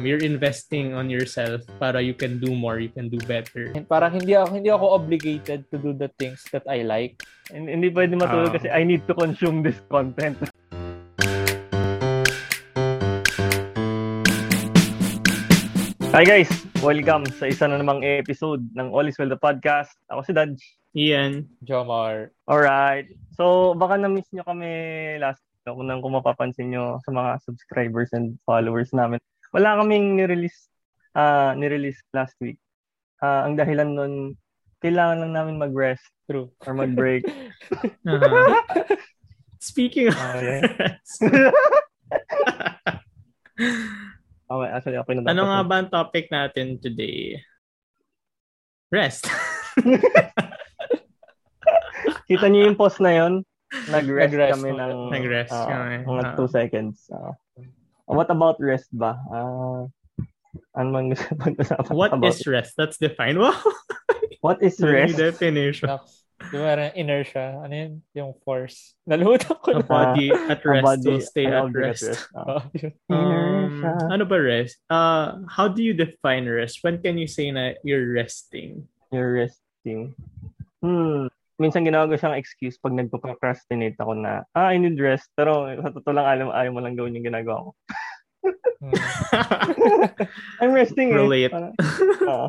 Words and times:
You're 0.00 0.24
investing 0.24 0.96
on 0.96 1.12
yourself 1.12 1.60
para 1.76 2.00
you 2.00 2.16
can 2.16 2.40
do 2.40 2.56
more, 2.56 2.80
you 2.80 2.88
can 2.88 3.12
do 3.12 3.20
better. 3.28 3.76
Parang 3.84 4.16
hindi 4.16 4.32
ako 4.32 4.48
hindi 4.56 4.72
ako 4.72 4.96
obligated 4.96 5.68
to 5.68 5.76
do 5.76 5.92
the 5.92 6.08
things 6.16 6.48
that 6.56 6.64
I 6.64 6.80
like. 6.80 7.20
And, 7.52 7.68
hindi 7.68 7.92
pwede 7.92 8.16
matulog 8.16 8.48
Ah. 8.48 8.56
kasi 8.56 8.72
I 8.72 8.88
need 8.88 9.04
to 9.04 9.12
consume 9.12 9.60
this 9.60 9.76
content. 9.92 10.40
Hi 16.12 16.24
guys! 16.28 16.48
Welcome 16.84 17.24
sa 17.32 17.48
isa 17.48 17.64
na 17.64 17.80
namang 17.80 18.04
episode 18.04 18.60
ng 18.76 18.92
All 18.92 19.08
is 19.08 19.16
Well 19.16 19.32
the 19.32 19.40
Podcast. 19.40 19.96
Ako 20.12 20.20
si 20.24 20.32
Dodge. 20.36 20.60
Ian, 20.92 21.48
Jomar. 21.64 22.28
Alright. 22.44 23.08
So, 23.32 23.72
baka 23.72 23.96
na-miss 23.96 24.28
nyo 24.28 24.44
kami 24.44 24.68
last 25.16 25.40
kung 25.64 25.88
nang 25.88 26.04
kung 26.04 26.12
mapapansin 26.12 26.68
nyo 26.68 27.00
sa 27.00 27.16
mga 27.16 27.40
subscribers 27.48 28.12
and 28.12 28.36
followers 28.44 28.92
namin. 28.92 29.16
Wala 29.52 29.76
kaming 29.78 30.16
nirelease 30.16 30.66
ah 31.12 31.52
nirelease 31.52 32.00
last 32.10 32.34
week. 32.40 32.56
Ah, 33.20 33.44
ang 33.44 33.54
dahilan 33.54 33.86
nun, 33.86 34.14
kailangan 34.80 35.20
lang 35.22 35.32
namin 35.32 35.60
mag-rest 35.60 36.02
True. 36.26 36.50
or 36.64 36.72
mag-break. 36.74 37.22
uh, 38.08 38.56
speaking 39.60 40.08
of 40.10 40.16
Ah, 40.16 40.40
yeah. 40.40 40.62
Okay, 44.52 44.68
actually, 44.68 44.98
ako 45.00 45.16
na 45.16 45.32
ano 45.32 45.48
nga 45.48 45.60
ba 45.64 45.74
ang 45.80 45.88
topic 45.88 46.28
natin 46.28 46.76
today? 46.76 47.40
Rest. 48.92 49.24
Kita 52.28 52.46
niyo 52.48 52.68
yung 52.68 52.76
post 52.76 53.00
na 53.00 53.16
yon? 53.16 53.40
Nag-rest, 53.88 54.28
Nag-rest, 54.28 54.52
kami 54.52 54.70
ng 54.76 54.92
Nag-rest 55.08 55.52
ah, 55.56 55.64
kami. 55.64 56.04
mga 56.04 56.22
Ah. 56.26 56.36
2 56.36 56.48
seconds. 56.52 57.08
Ah. 57.08 57.32
What 58.06 58.30
about 58.30 58.56
rest 58.60 58.88
ba? 58.92 59.18
Ah, 59.30 59.86
ano 60.76 60.88
man 60.92 61.12
gusto 61.12 61.32
pag-usapan 61.42 61.92
What 61.96 62.12
about 62.12 62.32
is 62.34 62.44
rest? 62.46 62.74
That's 62.76 62.98
defined. 62.98 63.38
Wow. 63.40 63.56
What 64.42 64.58
is 64.58 64.74
Rest? 64.82 65.14
rest? 65.14 65.38
definition. 65.38 65.86
Di 66.50 66.58
ba 66.58 66.90
inertia? 66.98 67.62
Ano 67.62 67.70
yun? 67.70 67.92
Yung 68.18 68.34
force. 68.42 68.98
Nalimutan 69.06 69.54
ko 69.62 69.78
A 69.78 69.78
na. 69.78 69.86
body 69.86 70.34
at 70.34 70.58
A 70.58 70.66
rest 70.66 70.82
body, 70.82 71.06
will 71.06 71.22
stay 71.22 71.46
at 71.46 71.70
rest. 71.70 72.10
Oh, 72.34 72.58
yun. 72.74 72.90
Um, 73.06 73.14
Inertia. 73.14 73.92
ano 74.10 74.24
ba 74.26 74.38
rest? 74.42 74.82
Uh, 74.90 75.46
how 75.46 75.70
do 75.70 75.78
you 75.86 75.94
define 75.94 76.50
rest? 76.50 76.82
When 76.82 76.98
can 76.98 77.14
you 77.22 77.30
say 77.30 77.54
na 77.54 77.78
you're 77.86 78.10
resting? 78.10 78.90
You're 79.14 79.46
resting. 79.46 80.18
Hmm. 80.82 81.30
Minsan 81.62 81.86
ginagawa 81.86 82.10
ko 82.10 82.18
siyang 82.18 82.34
excuse 82.34 82.74
pag 82.82 82.98
nagpo-procrastinate 82.98 83.94
ako 84.02 84.18
na, 84.18 84.42
ah, 84.50 84.74
I 84.74 84.82
need 84.82 84.98
rest. 84.98 85.30
Pero 85.38 85.70
sa 85.78 85.94
totoo 85.94 86.10
lang, 86.10 86.26
alam, 86.26 86.48
ayaw 86.50 86.74
mo 86.74 86.82
lang 86.82 86.98
gawin 86.98 87.14
yung 87.14 87.30
ginagawa 87.30 87.70
ko. 87.70 87.72
Hmm. 88.82 88.94
I'm 90.58 90.74
resting 90.74 91.14
eh. 91.14 91.22
Relate. 91.22 91.54
Parang, 91.54 91.74
Oo. 92.34 92.48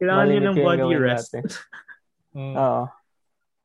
Kailangan 0.00 0.24
nyo 0.24 0.40
ng 0.40 0.58
body 0.64 0.96
rest. 0.96 1.36
Hmm. 2.28 2.54
Oo. 2.54 2.84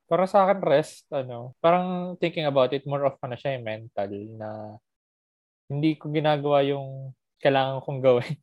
Para 0.07 0.23
sa 0.23 0.47
akin, 0.47 0.63
rest, 0.63 1.05
ano, 1.11 1.51
parang 1.59 2.15
thinking 2.17 2.47
about 2.47 2.71
it, 2.71 2.87
more 2.87 3.03
of 3.05 3.19
ano 3.19 3.35
siya, 3.35 3.59
yung 3.59 3.67
mental, 3.67 4.07
na 4.39 4.79
hindi 5.67 5.99
ko 5.99 6.07
ginagawa 6.09 6.63
yung 6.63 7.11
kailangan 7.43 7.83
kong 7.83 7.99
gawin. 7.99 8.39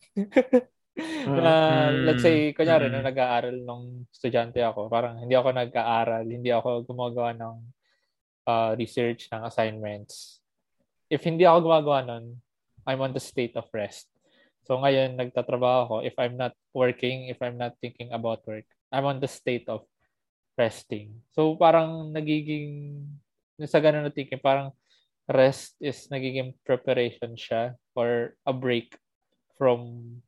Na, 1.27 1.55
Mm. 1.91 2.05
let's 2.07 2.23
say, 2.25 2.53
kunyari, 2.53 2.89
Mm. 2.89 2.93
nung 2.97 3.07
nag-aaral 3.07 3.57
nung 3.63 3.85
estudyante 4.09 4.61
ako, 4.61 4.89
parang 4.89 5.21
hindi 5.21 5.35
ako 5.37 5.49
nag-aaral, 5.53 6.25
hindi 6.27 6.51
ako 6.53 6.85
gumagawa 6.85 7.37
ng 7.37 7.57
uh, 8.49 8.73
research, 8.75 9.29
ng 9.31 9.43
assignments. 9.45 10.41
If 11.11 11.27
hindi 11.27 11.45
ako 11.45 11.71
gumagawa 11.71 12.07
nun, 12.07 12.39
I'm 12.87 13.01
on 13.05 13.13
the 13.13 13.23
state 13.23 13.55
of 13.55 13.69
rest. 13.71 14.09
So 14.65 14.79
ngayon, 14.79 15.19
nagtatrabaho 15.19 15.81
ako. 15.87 15.97
If 16.07 16.15
I'm 16.17 16.39
not 16.39 16.55
working, 16.71 17.29
if 17.29 17.43
I'm 17.43 17.59
not 17.59 17.75
thinking 17.83 18.15
about 18.15 18.47
work, 18.47 18.67
I'm 18.91 19.07
on 19.07 19.19
the 19.19 19.31
state 19.31 19.67
of 19.67 19.87
resting. 20.55 21.25
So 21.33 21.57
parang 21.57 22.13
nagiging, 22.15 23.03
sa 23.67 23.81
ganun 23.81 24.07
na 24.07 24.13
thinking, 24.13 24.41
parang 24.43 24.71
rest 25.31 25.79
is 25.79 26.11
nagiging 26.11 26.55
preparation 26.67 27.39
siya 27.39 27.79
or 27.95 28.35
a 28.43 28.55
break 28.55 28.99
from 29.55 30.19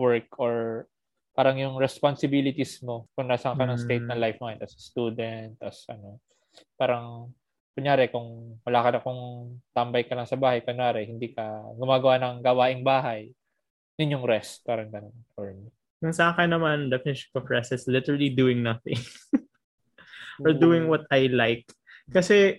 work 0.00 0.32
or 0.40 0.88
parang 1.36 1.60
yung 1.60 1.76
responsibilities 1.76 2.80
mo 2.80 3.06
kung 3.12 3.28
nasaan 3.28 3.60
ka 3.60 3.68
ng 3.68 3.80
state 3.80 4.06
ng 4.08 4.16
life 4.16 4.40
mo 4.40 4.48
as 4.48 4.72
a 4.72 4.80
student, 4.80 5.54
as 5.60 5.84
ano, 5.92 6.18
parang 6.80 7.28
kunyari 7.76 8.08
kung 8.10 8.58
wala 8.66 8.80
ka 8.80 8.88
na 8.96 9.00
kung 9.04 9.20
tambay 9.70 10.08
ka 10.08 10.16
lang 10.16 10.26
sa 10.26 10.40
bahay, 10.40 10.64
kunyari 10.64 11.06
hindi 11.06 11.30
ka 11.30 11.76
gumagawa 11.78 12.18
ng 12.18 12.36
gawaing 12.40 12.82
bahay, 12.82 13.30
yun 14.00 14.16
yung 14.16 14.24
rest, 14.24 14.64
parang 14.64 14.88
ganun 14.88 15.14
for 15.36 15.52
me. 15.52 15.68
Yung 16.00 16.16
sa 16.16 16.32
akin 16.32 16.48
naman, 16.48 16.88
definition 16.88 17.28
of 17.36 17.44
rest 17.46 17.76
is 17.76 17.84
literally 17.84 18.32
doing 18.32 18.64
nothing. 18.64 18.96
or 20.44 20.56
doing 20.56 20.88
what 20.88 21.04
I 21.12 21.28
like. 21.28 21.68
Kasi, 22.08 22.58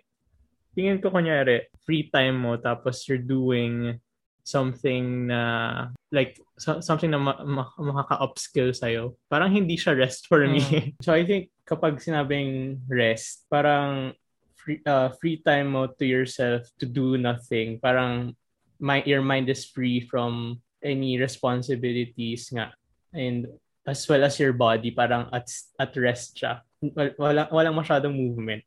tingin 0.77 1.01
ko 1.01 1.09
kunyari, 1.09 1.67
free 1.81 2.07
time 2.13 2.37
mo, 2.37 2.61
tapos 2.61 3.01
you're 3.09 3.21
doing 3.21 3.97
something 4.43 5.27
na, 5.27 5.89
like, 6.11 6.39
so- 6.57 6.81
something 6.81 7.11
na 7.11 7.19
ma- 7.19 7.43
ma- 7.43 7.73
makaka-upskill 7.77 8.75
sa'yo. 8.75 9.15
Parang 9.29 9.51
hindi 9.51 9.77
siya 9.77 9.97
rest 9.97 10.27
for 10.27 10.45
me. 10.47 10.61
so, 11.05 11.13
I 11.13 11.25
think, 11.25 11.49
kapag 11.65 12.01
sinabing 12.01 12.81
rest, 12.89 13.45
parang 13.49 14.13
free, 14.57 14.81
uh, 14.85 15.09
free 15.17 15.41
time 15.41 15.73
mo 15.73 15.87
to 15.87 16.05
yourself 16.05 16.67
to 16.81 16.85
do 16.85 17.17
nothing. 17.17 17.79
Parang, 17.79 18.35
my, 18.81 19.01
your 19.05 19.21
mind 19.21 19.49
is 19.49 19.65
free 19.65 20.01
from 20.01 20.61
any 20.81 21.17
responsibilities 21.17 22.49
nga. 22.49 22.73
And 23.13 23.47
as 23.85 24.05
well 24.09 24.23
as 24.25 24.37
your 24.37 24.53
body, 24.53 24.91
parang 24.91 25.29
at, 25.33 25.49
at 25.77 25.93
rest 25.97 26.37
siya. 26.37 26.61
Wal- 26.81 27.49
Walang, 27.53 27.77
masyadong 27.77 28.13
movement. 28.13 28.65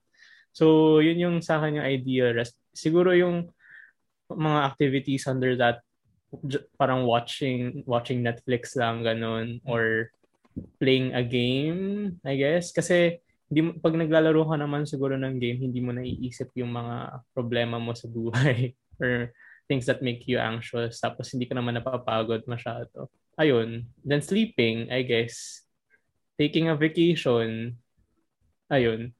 So, 0.55 0.99
yun 1.03 1.19
yung 1.19 1.37
sa 1.43 1.59
akin 1.59 1.83
yung 1.83 1.87
ideal 1.87 2.31
rest. 2.35 2.55
Siguro 2.71 3.11
yung 3.11 3.51
mga 4.31 4.61
activities 4.69 5.27
under 5.29 5.57
that, 5.61 5.85
parang 6.81 7.07
watching 7.07 7.87
watching 7.87 8.25
Netflix 8.25 8.75
lang, 8.75 9.07
ganun, 9.07 9.63
or 9.69 10.11
playing 10.83 11.15
a 11.15 11.23
game, 11.23 12.17
I 12.27 12.35
guess. 12.39 12.75
Kasi, 12.75 13.23
hindi 13.51 13.61
pag 13.79 13.95
naglalaro 13.95 14.49
ka 14.49 14.57
naman 14.59 14.89
siguro 14.89 15.15
ng 15.15 15.39
game, 15.39 15.61
hindi 15.61 15.79
mo 15.85 15.95
naiisip 15.95 16.51
yung 16.59 16.75
mga 16.75 17.23
problema 17.37 17.79
mo 17.79 17.93
sa 17.95 18.11
buhay 18.11 18.75
or 19.03 19.31
things 19.71 19.87
that 19.87 20.03
make 20.03 20.27
you 20.27 20.41
anxious. 20.41 20.99
Tapos, 20.99 21.31
hindi 21.31 21.47
ka 21.47 21.55
naman 21.55 21.79
napapagod 21.79 22.43
masyado 22.51 23.11
ayun, 23.39 23.87
then 24.03 24.23
sleeping, 24.23 24.91
I 24.91 25.03
guess. 25.03 25.63
Taking 26.39 26.71
a 26.71 26.79
vacation, 26.79 27.79
ayun. 28.71 29.15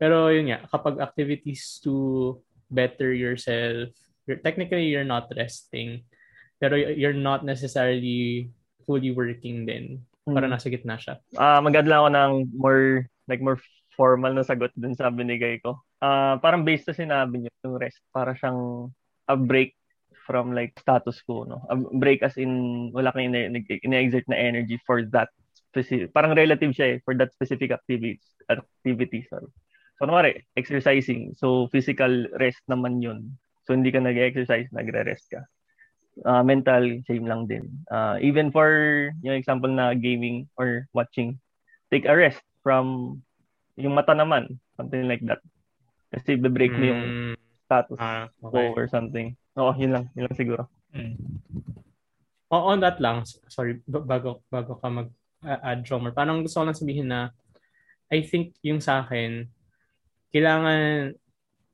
Pero 0.00 0.30
yun 0.32 0.50
nga, 0.50 0.66
kapag 0.66 0.98
activities 0.98 1.78
to 1.84 2.38
better 2.70 3.12
yourself, 3.14 3.90
you're, 4.30 4.42
technically 4.46 4.86
you're 4.86 5.06
not 5.06 5.26
resting. 5.34 6.06
Pero 6.62 6.78
you're 6.78 7.16
not 7.16 7.42
necessarily 7.42 8.46
fully 8.86 9.10
working 9.10 9.66
din. 9.66 10.06
Para 10.22 10.46
Hmm. 10.46 10.54
nasa 10.54 10.70
gitna 10.70 10.94
siya. 11.00 11.18
Ah, 11.34 11.58
mag-add 11.58 11.90
lang 11.90 12.06
ako 12.06 12.10
ng 12.14 12.32
more 12.54 12.84
like 13.26 13.42
more 13.42 13.58
formal 13.98 14.30
na 14.30 14.46
sagot 14.46 14.70
dun 14.78 14.94
sa 14.94 15.10
binigay 15.10 15.58
ko. 15.58 15.82
Ah, 15.98 16.38
parang 16.38 16.62
based 16.62 16.86
sa 16.86 16.94
sinabi 16.94 17.42
niyo, 17.42 17.50
yung 17.66 17.80
rest 17.80 17.98
para 18.14 18.36
siyang 18.38 18.92
a 19.26 19.34
break 19.34 19.74
from 20.28 20.54
like 20.54 20.76
status 20.78 21.18
quo, 21.26 21.48
no? 21.48 21.64
A 21.72 21.74
break 21.74 22.22
as 22.22 22.36
in 22.38 22.92
wala 22.94 23.10
kang 23.10 23.32
ine- 23.34 23.50
ine-exert 23.82 24.28
na 24.30 24.38
energy 24.38 24.78
for 24.86 25.02
that 25.10 25.32
specific, 25.70 26.12
parang 26.14 26.34
relative 26.34 26.70
siya 26.70 26.86
eh, 26.86 26.98
for 27.02 27.14
that 27.18 27.30
specific 27.34 27.70
activity, 27.70 28.18
activity, 28.50 29.26
sorry. 29.26 29.48
So, 29.98 30.06
kunwari, 30.06 30.46
exercising. 30.58 31.34
So, 31.38 31.68
physical 31.70 32.26
rest 32.38 32.62
naman 32.66 33.02
yun. 33.02 33.36
So, 33.70 33.78
hindi 33.78 33.94
ka 33.94 34.02
nag-exercise, 34.02 34.66
nagre-rest 34.74 35.30
ka. 35.30 35.46
Ah, 36.26 36.42
mental, 36.42 37.06
same 37.06 37.22
lang 37.22 37.46
din. 37.46 37.70
Ah, 37.86 38.18
even 38.18 38.50
for 38.50 38.66
yung 39.22 39.38
example 39.38 39.70
na 39.70 39.94
gaming 39.94 40.50
or 40.58 40.90
watching, 40.90 41.38
take 41.86 42.02
a 42.02 42.10
rest 42.10 42.42
from 42.66 43.14
yung 43.78 43.94
mata 43.94 44.10
naman, 44.10 44.58
something 44.74 45.06
like 45.06 45.22
that. 45.22 45.38
Kasi 46.10 46.34
be-break 46.34 46.74
mo 46.74 46.90
yung 46.90 47.04
Mm, 47.14 47.38
status 47.62 48.02
ah, 48.02 48.26
okay. 48.42 48.74
or 48.74 48.90
something. 48.90 49.38
Oo, 49.54 49.70
yun 49.78 49.94
lang. 49.94 50.10
Yun 50.18 50.26
lang 50.26 50.34
siguro. 50.34 50.62
O- 52.50 52.66
on 52.74 52.82
that 52.82 52.98
lang, 52.98 53.22
sorry, 53.46 53.78
bago, 53.86 54.42
bago 54.50 54.82
ka 54.82 54.90
mag-add, 54.90 55.86
Jomer, 55.86 56.10
parang 56.10 56.42
gusto 56.42 56.58
ko 56.58 56.66
lang 56.66 56.74
sabihin 56.74 57.06
na 57.06 57.30
I 58.10 58.26
think 58.26 58.58
yung 58.66 58.82
sa 58.82 59.06
akin, 59.06 59.46
kailangan 60.34 61.14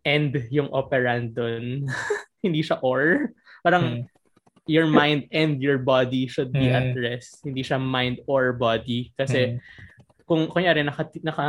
end 0.07 0.39
yung 0.55 0.71
operand 0.71 1.35
dun. 1.35 1.91
Hindi 2.47 2.63
siya 2.63 2.79
or. 2.81 3.35
Parang 3.67 4.07
Hmm. 4.07 4.71
your 4.71 4.87
mind 4.87 5.27
and 5.35 5.59
your 5.59 5.79
body 5.79 6.31
should 6.31 6.55
be 6.55 6.71
Hmm. 6.71 6.79
at 6.79 6.87
rest. 6.95 7.43
Hindi 7.43 7.67
siya 7.67 7.83
mind 7.83 8.23
or 8.31 8.55
body. 8.55 9.11
Kasi 9.19 9.59
Hmm. 9.59 9.59
kung 10.23 10.47
kunyari 10.47 10.87
naka, 10.87 11.11
naka, 11.23 11.47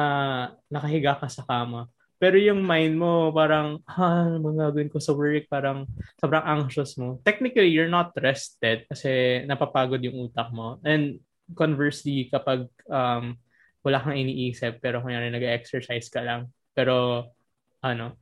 nakahiga 0.70 1.18
ka 1.22 1.30
sa 1.30 1.46
kama, 1.46 1.86
Pero 2.18 2.34
yung 2.34 2.66
mind 2.66 2.98
mo, 2.98 3.30
parang, 3.30 3.78
ha, 3.86 4.26
ano 4.26 4.42
mga 4.42 4.74
gagawin 4.74 4.90
ko 4.90 4.98
sa 4.98 5.14
work? 5.14 5.46
Parang, 5.54 5.86
sobrang 6.18 6.42
anxious 6.42 6.98
mo. 6.98 7.22
Technically, 7.22 7.70
you're 7.70 7.94
not 7.94 8.10
rested 8.18 8.90
kasi 8.90 9.46
napapagod 9.46 10.02
yung 10.02 10.26
utak 10.26 10.50
mo. 10.50 10.82
And 10.82 11.22
conversely, 11.54 12.26
kapag 12.34 12.66
um, 12.90 13.38
wala 13.86 14.02
kang 14.02 14.18
iniisip, 14.18 14.82
pero 14.82 15.06
kunyari 15.06 15.30
nag-exercise 15.30 16.10
ka 16.10 16.26
lang, 16.26 16.50
pero, 16.74 17.30
ano, 17.86 18.18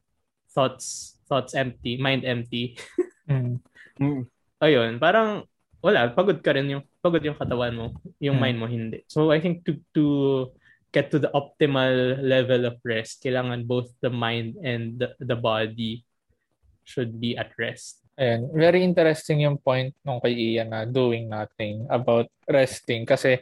thoughts, 0.56 1.20
thoughts 1.28 1.52
empty, 1.54 2.00
mind 2.00 2.24
empty. 2.24 2.80
Mm. 3.26 4.30
Ayun, 4.62 5.02
parang, 5.02 5.50
wala, 5.82 6.14
pagod 6.14 6.38
ka 6.46 6.54
rin 6.54 6.78
yung, 6.78 6.86
pagod 7.02 7.26
yung 7.26 7.34
katawan 7.34 7.74
mo, 7.74 7.86
yung 8.22 8.38
Mm. 8.38 8.44
mind 8.46 8.58
mo 8.62 8.68
hindi. 8.70 9.02
So, 9.10 9.34
I 9.34 9.42
think 9.42 9.66
to, 9.66 9.82
to 9.98 10.06
get 10.94 11.10
to 11.10 11.18
the 11.18 11.34
optimal 11.34 12.22
level 12.22 12.70
of 12.70 12.78
rest, 12.86 13.26
kailangan 13.26 13.66
both 13.66 13.90
the 14.06 14.14
mind 14.14 14.62
and 14.62 15.02
the, 15.02 15.18
the 15.18 15.34
body 15.34 16.06
should 16.86 17.18
be 17.18 17.34
at 17.34 17.50
rest. 17.58 18.06
Ayan, 18.16 18.48
very 18.54 18.86
interesting 18.86 19.42
yung 19.42 19.58
point 19.58 19.92
nung 20.06 20.22
kay 20.22 20.32
Ian 20.38 20.70
na 20.70 20.86
doing 20.86 21.26
nothing 21.28 21.84
about 21.90 22.30
resting 22.48 23.04
kasi 23.04 23.42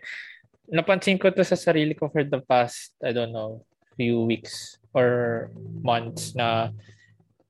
napansin 0.71 1.19
ko 1.19 1.27
to 1.29 1.43
sa 1.43 1.59
sarili 1.59 1.91
ko 1.93 2.07
for 2.07 2.23
the 2.23 2.39
past, 2.41 2.95
I 3.03 3.11
don't 3.11 3.35
know, 3.35 3.67
few 3.99 4.25
weeks 4.25 4.81
or 4.95 5.51
months 5.83 6.33
na 6.33 6.71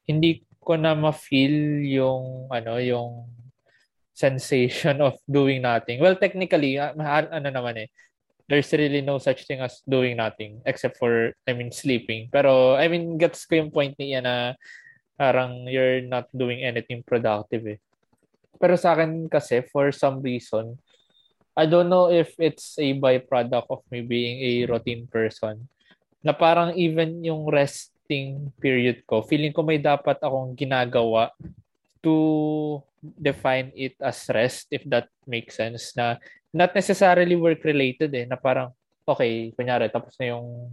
hindi 0.07 0.43
ko 0.63 0.79
na 0.79 0.95
ma-feel 0.95 1.83
yung 1.83 2.47
ano, 2.47 2.79
yung 2.79 3.27
sensation 4.13 5.01
of 5.01 5.17
doing 5.25 5.65
nothing. 5.65 5.99
Well, 5.99 6.15
technically, 6.15 6.77
ah, 6.77 6.93
ma- 6.93 7.25
ano 7.25 7.49
naman 7.49 7.87
eh, 7.87 7.89
there's 8.47 8.71
really 8.71 9.01
no 9.01 9.17
such 9.17 9.49
thing 9.49 9.59
as 9.63 9.81
doing 9.87 10.21
nothing 10.21 10.61
except 10.67 11.01
for, 11.01 11.33
I 11.47 11.57
mean, 11.57 11.73
sleeping. 11.73 12.29
Pero, 12.29 12.75
I 12.77 12.87
mean, 12.87 13.17
gets 13.17 13.43
ko 13.49 13.57
yung 13.57 13.73
point 13.73 13.97
niya 13.97 14.21
na 14.21 14.35
parang 15.17 15.65
you're 15.65 16.05
not 16.05 16.29
doing 16.31 16.61
anything 16.61 17.01
productive 17.01 17.65
eh. 17.65 17.79
Pero 18.61 18.77
sa 18.77 18.93
akin 18.93 19.27
kasi, 19.27 19.65
for 19.67 19.91
some 19.91 20.21
reason, 20.21 20.77
I 21.53 21.69
don't 21.69 21.89
know 21.89 22.09
if 22.09 22.33
it's 22.41 22.77
a 22.81 22.97
byproduct 22.97 23.69
of 23.69 23.81
me 23.93 24.01
being 24.01 24.41
a 24.41 24.51
routine 24.69 25.05
person, 25.05 25.69
na 26.23 26.33
parang 26.33 26.73
even 26.73 27.21
yung 27.21 27.45
resting 28.03 28.51
period 28.59 29.07
ko, 29.07 29.23
feeling 29.23 29.55
ko 29.55 29.63
may 29.63 29.79
dapat 29.79 30.19
akong 30.19 30.59
ginagawa 30.59 31.31
to 32.03 32.83
define 32.99 33.71
it 33.79 33.95
as 34.03 34.27
rest, 34.27 34.67
if 34.75 34.83
that 34.91 35.07
makes 35.23 35.55
sense, 35.55 35.95
na 35.95 36.19
not 36.51 36.75
necessarily 36.75 37.39
work-related 37.39 38.11
eh, 38.11 38.27
na 38.27 38.35
parang, 38.35 38.75
okay, 39.07 39.55
kunyari, 39.55 39.87
tapos 39.87 40.19
na 40.19 40.35
yung 40.35 40.67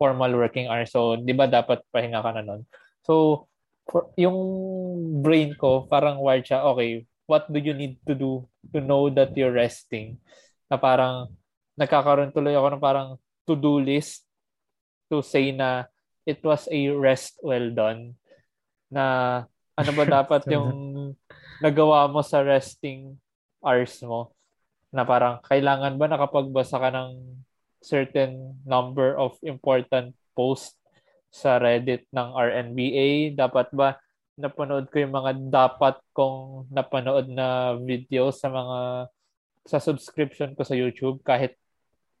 formal 0.00 0.32
working 0.32 0.72
hours, 0.72 0.88
so 0.88 1.20
di 1.20 1.36
ba 1.36 1.44
dapat 1.44 1.84
pahinga 1.92 2.24
ka 2.24 2.32
na 2.32 2.48
nun? 2.48 2.64
So, 3.04 3.44
for, 3.84 4.08
yung 4.16 4.40
brain 5.20 5.52
ko, 5.60 5.84
parang 5.84 6.16
wired 6.16 6.48
siya, 6.48 6.64
okay, 6.64 7.04
what 7.28 7.44
do 7.52 7.60
you 7.60 7.76
need 7.76 8.00
to 8.08 8.16
do 8.16 8.48
to 8.72 8.80
know 8.80 9.12
that 9.12 9.36
you're 9.36 9.52
resting? 9.52 10.16
Na 10.72 10.80
parang, 10.80 11.28
nagkakaroon 11.76 12.32
tuloy 12.32 12.56
ako 12.56 12.68
ng 12.72 12.82
parang 12.82 13.08
to-do 13.44 13.84
list 13.84 14.24
to 15.12 15.20
say 15.20 15.52
na 15.52 15.84
it 16.26 16.40
was 16.44 16.68
a 16.68 16.80
rest 16.92 17.40
well 17.40 17.70
done. 17.72 18.16
Na 18.92 19.04
ano 19.76 19.90
ba 19.94 20.04
dapat 20.04 20.44
yung 20.54 20.70
nagawa 21.60 22.08
mo 22.10 22.20
sa 22.20 22.44
resting 22.44 23.16
hours 23.64 23.96
mo? 24.04 24.32
Na 24.90 25.06
parang, 25.06 25.38
kailangan 25.46 25.96
ba 25.96 26.06
nakapagbasa 26.10 26.76
ka 26.82 26.90
ng 26.90 27.10
certain 27.80 28.58
number 28.66 29.16
of 29.16 29.38
important 29.46 30.12
posts 30.36 30.76
sa 31.30 31.62
Reddit 31.62 32.04
ng 32.10 32.28
RNBA? 32.34 33.38
Dapat 33.38 33.70
ba 33.72 33.96
napanood 34.40 34.88
ko 34.88 34.96
yung 35.04 35.12
mga 35.12 35.32
dapat 35.52 36.00
kong 36.16 36.72
napanood 36.72 37.28
na 37.28 37.76
video 37.76 38.32
sa 38.32 38.48
mga 38.48 38.78
sa 39.68 39.76
subscription 39.76 40.56
ko 40.56 40.64
sa 40.64 40.72
YouTube 40.72 41.20
kahit 41.20 41.54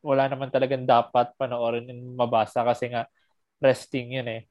wala 0.04 0.28
naman 0.28 0.52
talagang 0.52 0.84
dapat 0.84 1.32
panoorin 1.40 1.88
and 1.88 2.04
mabasa 2.12 2.60
kasi 2.60 2.92
nga 2.92 3.08
resting 3.60 4.16
yun 4.16 4.28
eh. 4.28 4.42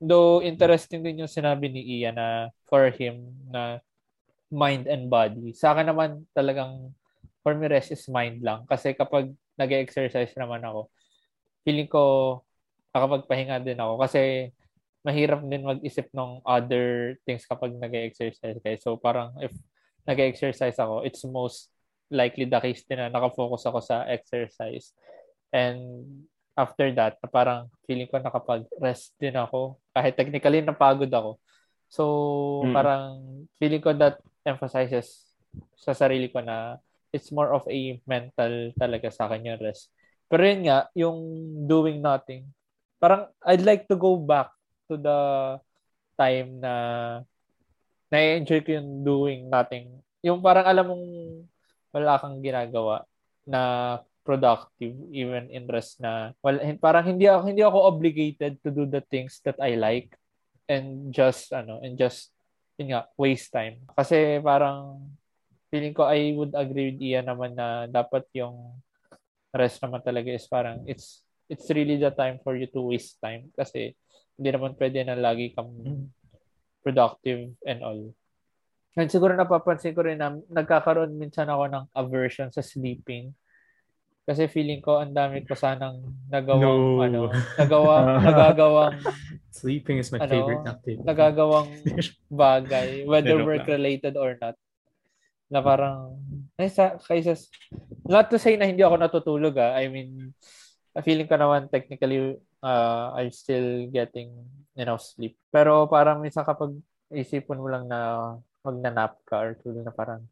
Though 0.00 0.42
interesting 0.42 1.04
din 1.04 1.24
yung 1.24 1.30
sinabi 1.30 1.70
ni 1.70 2.02
Ian 2.02 2.18
na 2.18 2.50
for 2.66 2.90
him 2.90 3.32
na 3.48 3.78
mind 4.50 4.90
and 4.90 5.08
body. 5.08 5.54
Sa 5.54 5.72
akin 5.72 5.88
naman 5.88 6.24
talagang 6.34 6.92
for 7.44 7.52
me 7.54 7.68
rest 7.68 7.92
is 7.92 8.08
mind 8.08 8.40
lang 8.40 8.64
kasi 8.66 8.96
kapag 8.96 9.30
nag-exercise 9.60 10.32
naman 10.34 10.64
ako, 10.64 10.90
feeling 11.62 11.88
ko 11.88 12.02
nakapagpahinga 12.96 13.62
din 13.62 13.78
ako 13.78 14.00
kasi 14.02 14.50
mahirap 15.04 15.44
din 15.44 15.68
mag-isip 15.68 16.08
ng 16.16 16.40
other 16.48 17.20
things 17.28 17.44
kapag 17.44 17.76
nag-exercise 17.76 18.56
kayo. 18.64 18.78
So 18.80 18.96
parang 18.96 19.36
if 19.44 19.52
nag-exercise 20.08 20.80
ako, 20.80 21.04
it's 21.04 21.20
most 21.28 21.68
likely 22.08 22.48
the 22.48 22.60
case 22.60 22.84
din 22.88 23.00
na 23.00 23.12
nakafocus 23.12 23.68
ako 23.68 23.84
sa 23.84 24.08
exercise. 24.08 24.96
And 25.52 26.24
after 26.54 26.86
that, 26.94 27.18
parang 27.30 27.66
feeling 27.86 28.06
ko 28.06 28.18
nakapag-rest 28.18 29.14
din 29.18 29.34
ako. 29.34 29.78
Kahit 29.90 30.14
technically 30.14 30.62
napagod 30.62 31.10
ako. 31.10 31.38
So 31.90 32.02
Mm. 32.64 32.74
parang 32.74 33.06
feeling 33.58 33.82
ko 33.82 33.94
that 33.94 34.18
emphasizes 34.46 35.34
sa 35.78 35.94
sarili 35.94 36.30
ko 36.30 36.42
na 36.42 36.78
it's 37.14 37.30
more 37.30 37.54
of 37.54 37.62
a 37.70 37.98
mental 38.06 38.74
talaga 38.74 39.10
sa 39.10 39.30
akin 39.30 39.54
yung 39.54 39.62
rest. 39.62 39.90
Pero 40.26 40.42
yun 40.42 40.66
nga, 40.66 40.90
yung 40.98 41.18
doing 41.70 42.02
nothing, 42.02 42.50
parang 42.98 43.30
I'd 43.46 43.62
like 43.62 43.86
to 43.86 43.94
go 43.94 44.18
back 44.18 44.50
to 44.90 44.98
the 44.98 45.18
time 46.18 46.58
na 46.58 46.74
na-enjoy 48.10 48.62
ko 48.66 48.70
yung 48.78 49.06
doing 49.06 49.40
nothing. 49.50 50.02
Yung 50.26 50.42
parang 50.42 50.66
alam 50.66 50.86
mong 50.90 51.06
wala 51.94 52.18
kang 52.18 52.42
ginagawa 52.42 53.06
na 53.46 53.60
productive 54.24 54.96
even 55.12 55.52
in 55.52 55.68
rest 55.68 56.00
na 56.00 56.32
well, 56.40 56.56
parang 56.80 57.14
hindi 57.14 57.28
ako 57.28 57.40
hindi 57.44 57.62
ako 57.62 57.78
obligated 57.92 58.56
to 58.64 58.72
do 58.72 58.88
the 58.88 59.04
things 59.12 59.38
that 59.44 59.60
I 59.60 59.76
like 59.76 60.16
and 60.66 61.12
just 61.12 61.52
ano 61.52 61.84
and 61.84 62.00
just 62.00 62.32
yun 62.80 62.96
nga 62.96 63.06
waste 63.20 63.52
time 63.52 63.84
kasi 63.92 64.40
parang 64.40 65.04
feeling 65.68 65.92
ko 65.92 66.08
I 66.08 66.32
would 66.32 66.56
agree 66.56 66.96
with 66.96 67.04
Ian 67.04 67.28
naman 67.28 67.52
na 67.54 67.84
dapat 67.84 68.24
yung 68.32 68.80
rest 69.54 69.78
naman 69.84 70.02
talaga 70.02 70.32
is 70.32 70.48
parang 70.48 70.82
it's 70.88 71.22
it's 71.46 71.68
really 71.70 72.00
the 72.00 72.10
time 72.10 72.40
for 72.40 72.56
you 72.56 72.66
to 72.72 72.80
waste 72.80 73.20
time 73.20 73.52
kasi 73.54 73.92
hindi 74.34 74.50
naman 74.50 74.74
pwede 74.74 75.04
na 75.06 75.14
lagi 75.14 75.54
kang 75.54 75.70
productive 76.84 77.54
and 77.64 77.80
all. 77.80 78.02
And 78.94 79.10
siguro 79.10 79.34
napapansin 79.34 79.96
ko 79.96 80.06
rin 80.06 80.20
na 80.22 80.38
nagkakaroon 80.46 81.18
minsan 81.18 81.50
ako 81.50 81.64
ng 81.66 81.84
aversion 81.96 82.52
sa 82.54 82.62
sleeping. 82.62 83.34
Kasi 84.24 84.48
feeling 84.48 84.80
ko 84.80 84.96
ang 84.96 85.12
dami 85.12 85.44
ko 85.44 85.52
sanang 85.52 86.00
nagawang 86.26 86.64
No. 86.64 87.00
ano, 87.00 87.20
nagawa 87.60 87.94
nagagawang 88.26 88.96
Sleeping 89.52 90.00
is 90.00 90.08
my 90.10 90.18
Ano, 90.18 90.32
favorite 90.32 90.64
activity. 90.64 91.04
nagagawang 91.04 91.70
bagay 92.32 93.04
whether 93.04 93.36
work 93.38 93.68
related 93.68 94.16
or 94.16 94.34
not. 94.36 94.56
Na 95.46 95.60
parang 95.60 96.16
kaysa, 96.56 96.96
kaysa 96.98 97.36
not 98.08 98.26
to 98.26 98.40
say 98.40 98.56
na 98.56 98.64
hindi 98.64 98.80
ako 98.80 98.96
natutulog 98.96 99.54
ah. 99.60 99.76
I 99.76 99.86
mean, 99.86 100.32
feeling 101.04 101.28
ko 101.28 101.36
naman 101.36 101.68
technically 101.68 102.34
uh, 102.60 103.12
I'm 103.12 103.28
still 103.28 103.86
getting 103.88 104.32
enough 104.72 105.04
sleep. 105.04 105.36
Pero 105.52 105.84
parang 105.84 106.24
minsan 106.24 106.42
kapag 106.42 106.72
isipon 107.12 107.60
mo 107.60 107.68
lang 107.68 107.84
na 107.86 108.34
magnanap 108.64 109.20
ka 109.28 109.36
or 109.38 109.52
tulog 109.60 109.84
na 109.84 109.92
parang 109.92 110.24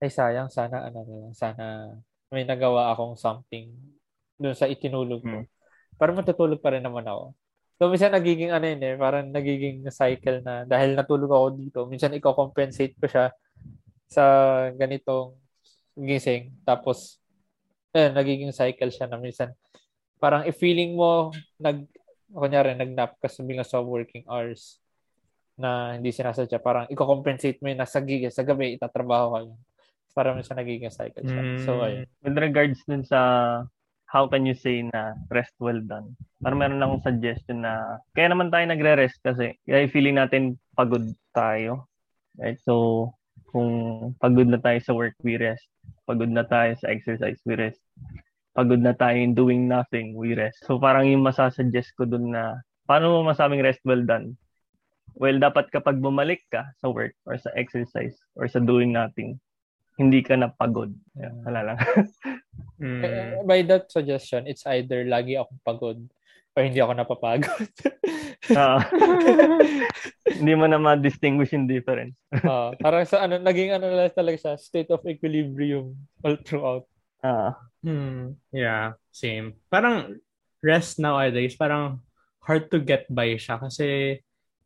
ay 0.00 0.08
sayang 0.08 0.48
sana 0.48 0.88
ano 0.88 1.30
sana 1.30 1.92
may 2.32 2.48
nagawa 2.48 2.90
akong 2.90 3.14
something 3.14 3.68
dun 4.40 4.56
sa 4.56 4.66
itinulog 4.66 5.20
ko. 5.20 5.38
Hmm. 5.44 5.48
Pero 6.00 6.10
matutulog 6.16 6.58
pa 6.58 6.72
rin 6.72 6.82
naman 6.82 7.04
ako. 7.04 7.36
So, 7.76 7.90
minsan 7.92 8.14
nagiging 8.14 8.50
ano 8.50 8.64
yun 8.64 8.80
eh, 8.80 8.96
parang 8.96 9.28
nagiging 9.28 9.84
cycle 9.92 10.40
na 10.40 10.64
dahil 10.64 10.96
natulog 10.96 11.30
ako 11.30 11.46
dito, 11.54 11.78
minsan 11.84 12.14
i-compensate 12.16 12.96
ko 12.96 13.06
siya 13.06 13.26
sa 14.08 14.24
ganitong 14.72 15.36
gising. 15.98 16.56
Tapos, 16.64 17.20
eh, 17.92 18.08
nagiging 18.08 18.50
cycle 18.56 18.88
siya 18.88 19.06
na 19.06 19.20
minsan 19.20 19.52
parang 20.22 20.46
if 20.46 20.56
feeling 20.56 20.94
mo 20.94 21.34
nag 21.58 21.82
kunyari 22.32 22.72
nagnap 22.78 23.18
ka 23.18 23.28
sa 23.28 23.42
bigla 23.42 23.66
sa 23.66 23.82
working 23.82 24.24
hours 24.30 24.80
na 25.58 25.98
hindi 25.98 26.14
sinasadya 26.14 26.62
parang 26.62 26.88
i-compensate 26.88 27.60
mo 27.60 27.68
yun 27.68 27.82
na 27.82 27.84
sa, 27.84 28.00
gig, 28.00 28.24
sa 28.32 28.40
gabi 28.40 28.78
itatrabaho 28.78 29.26
ka 29.36 29.38
yun. 29.44 29.58
Parang 30.12 30.36
minsan 30.36 30.60
nagiging 30.60 30.92
cycle 30.92 31.24
siya. 31.24 31.44
So, 31.64 31.80
Mm. 31.80 31.84
ayun. 31.84 32.04
With 32.22 32.38
regards 32.38 32.78
dun 32.84 33.04
sa 33.04 33.20
how 34.12 34.28
can 34.28 34.44
you 34.44 34.52
say 34.52 34.84
na 34.84 35.16
rest 35.32 35.56
well 35.56 35.80
done? 35.80 36.12
Parang 36.44 36.60
meron 36.60 36.84
akong 36.84 37.08
suggestion 37.08 37.64
na 37.64 37.96
kaya 38.12 38.28
naman 38.28 38.52
tayo 38.52 38.68
nagre-rest 38.68 39.16
kasi 39.24 39.56
kaya 39.64 39.88
feeling 39.88 40.20
natin 40.20 40.60
pagod 40.76 41.08
tayo. 41.32 41.88
Right? 42.36 42.60
So, 42.60 43.08
kung 43.52 43.72
pagod 44.20 44.48
na 44.48 44.60
tayo 44.60 44.76
sa 44.84 44.92
work, 44.92 45.16
we 45.24 45.40
rest. 45.40 45.64
Pagod 46.04 46.28
na 46.28 46.44
tayo 46.44 46.76
sa 46.76 46.92
exercise, 46.92 47.40
we 47.48 47.56
rest. 47.56 47.80
Pagod 48.52 48.84
na 48.84 48.92
tayo 48.92 49.16
in 49.16 49.32
doing 49.32 49.64
nothing, 49.64 50.12
we 50.12 50.36
rest. 50.36 50.60
So, 50.68 50.76
parang 50.76 51.08
yung 51.08 51.24
masasuggest 51.24 51.96
ko 51.96 52.04
dun 52.04 52.36
na 52.36 52.60
paano 52.84 53.16
mo 53.16 53.32
masabing 53.32 53.64
rest 53.64 53.80
well 53.88 54.04
done? 54.04 54.36
Well, 55.16 55.36
dapat 55.40 55.68
kapag 55.72 56.00
bumalik 56.00 56.44
ka 56.52 56.68
sa 56.80 56.88
work 56.88 57.12
or 57.28 57.36
sa 57.36 57.52
exercise 57.56 58.16
or 58.36 58.48
sa 58.48 58.60
doing 58.60 58.92
nothing, 58.92 59.40
hindi 59.96 60.20
ka 60.24 60.34
na 60.38 60.48
pagod. 60.48 60.92
Yeah, 61.16 61.34
wala 61.44 61.60
lang. 61.72 61.78
mm. 62.82 63.44
By 63.44 63.62
that 63.68 63.92
suggestion, 63.92 64.48
it's 64.48 64.64
either 64.64 65.04
lagi 65.04 65.36
akong 65.36 65.62
pagod 65.62 65.98
or 66.52 66.60
hindi 66.64 66.80
ako 66.80 66.92
napapagod. 66.96 67.68
uh, 68.56 68.80
hindi 70.38 70.52
mo 70.56 70.64
na 70.68 70.80
ma-distinguish 70.80 71.52
yung 71.52 71.68
difference. 71.68 72.16
uh, 72.44 72.72
parang 72.80 73.04
sa 73.08 73.24
ano, 73.24 73.40
naging 73.40 73.76
ano 73.76 73.88
lang 73.92 74.12
talaga 74.12 74.36
siya, 74.48 74.54
state 74.60 74.90
of 74.92 75.04
equilibrium 75.04 75.96
all 76.24 76.36
throughout. 76.44 76.84
Uh, 77.22 77.54
hmm, 77.84 78.36
yeah, 78.50 78.98
same. 79.14 79.56
Parang 79.70 80.18
rest 80.64 80.98
nowadays, 80.98 81.54
parang 81.54 82.02
hard 82.42 82.68
to 82.70 82.82
get 82.82 83.06
by 83.06 83.38
siya 83.38 83.60
kasi 83.62 84.18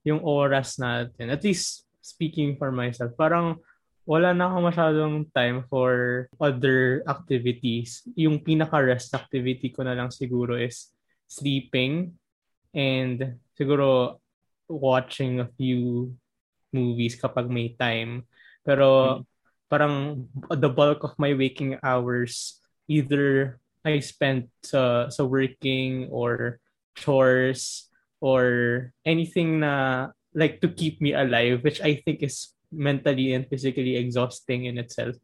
yung 0.06 0.22
oras 0.22 0.78
natin, 0.78 1.28
at 1.28 1.42
least 1.42 1.84
speaking 2.00 2.54
for 2.54 2.70
myself, 2.70 3.10
parang 3.18 3.58
wala 4.06 4.30
na 4.30 4.46
ako 4.46 4.56
masyadong 4.70 5.14
time 5.34 5.66
for 5.66 6.26
other 6.38 7.02
activities. 7.10 8.06
Yung 8.14 8.38
pinaka-rest 8.38 9.10
activity 9.12 9.74
ko 9.74 9.82
na 9.82 9.98
lang 9.98 10.14
siguro 10.14 10.54
is 10.54 10.94
sleeping 11.26 12.14
and 12.70 13.34
siguro 13.58 14.22
watching 14.70 15.42
a 15.42 15.50
few 15.58 16.14
movies 16.70 17.18
kapag 17.18 17.50
may 17.50 17.74
time. 17.74 18.22
Pero 18.62 19.20
mm. 19.20 19.22
parang 19.66 20.22
the 20.54 20.70
bulk 20.70 21.02
of 21.02 21.18
my 21.18 21.34
waking 21.34 21.74
hours 21.82 22.62
either 22.86 23.58
I 23.82 23.98
spent 23.98 24.50
sa 24.62 25.10
sa 25.10 25.22
working 25.26 26.06
or 26.14 26.62
chores 26.94 27.90
or 28.22 28.46
anything 29.02 29.62
na 29.62 30.10
like 30.34 30.62
to 30.62 30.70
keep 30.70 31.02
me 31.02 31.14
alive 31.14 31.62
which 31.62 31.82
I 31.82 32.02
think 32.02 32.22
is 32.22 32.55
mentally 32.72 33.32
and 33.32 33.46
physically 33.46 33.96
exhausting 33.96 34.66
in 34.66 34.78
itself. 34.78 35.16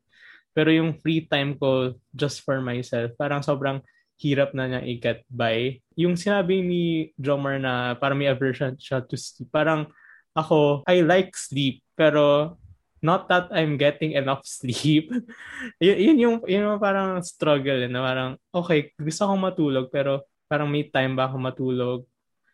Pero 0.53 0.69
yung 0.69 1.01
free 1.01 1.25
time 1.25 1.57
ko 1.57 1.97
just 2.13 2.45
for 2.45 2.61
myself, 2.61 3.13
parang 3.17 3.41
sobrang 3.41 3.81
hirap 4.21 4.55
na 4.55 4.69
niya 4.69 4.81
i-get 4.87 5.21
by. 5.27 5.81
Yung 5.99 6.15
sinabi 6.15 6.63
ni 6.63 7.11
Jomar 7.19 7.59
na 7.59 7.99
parang 7.99 8.21
may 8.21 8.31
aversion 8.31 8.77
siya 8.79 9.03
to 9.03 9.17
sleep, 9.19 9.51
parang 9.51 9.89
ako, 10.37 10.87
I 10.87 11.03
like 11.03 11.35
sleep, 11.35 11.83
pero 11.99 12.57
not 13.03 13.27
that 13.29 13.51
I'm 13.51 13.75
getting 13.75 14.15
enough 14.15 14.47
sleep. 14.47 15.11
y- 15.83 16.01
yun 16.09 16.17
yung, 16.23 16.37
yun 16.47 16.71
yung 16.71 16.81
parang 16.81 17.19
struggle, 17.27 17.89
na 17.91 18.01
parang, 18.01 18.31
okay, 18.55 18.95
gusto 18.95 19.27
akong 19.27 19.43
matulog, 19.43 19.87
pero 19.91 20.29
parang 20.47 20.71
may 20.71 20.87
time 20.87 21.19
ba 21.19 21.27
ako 21.27 21.37
matulog? 21.43 22.01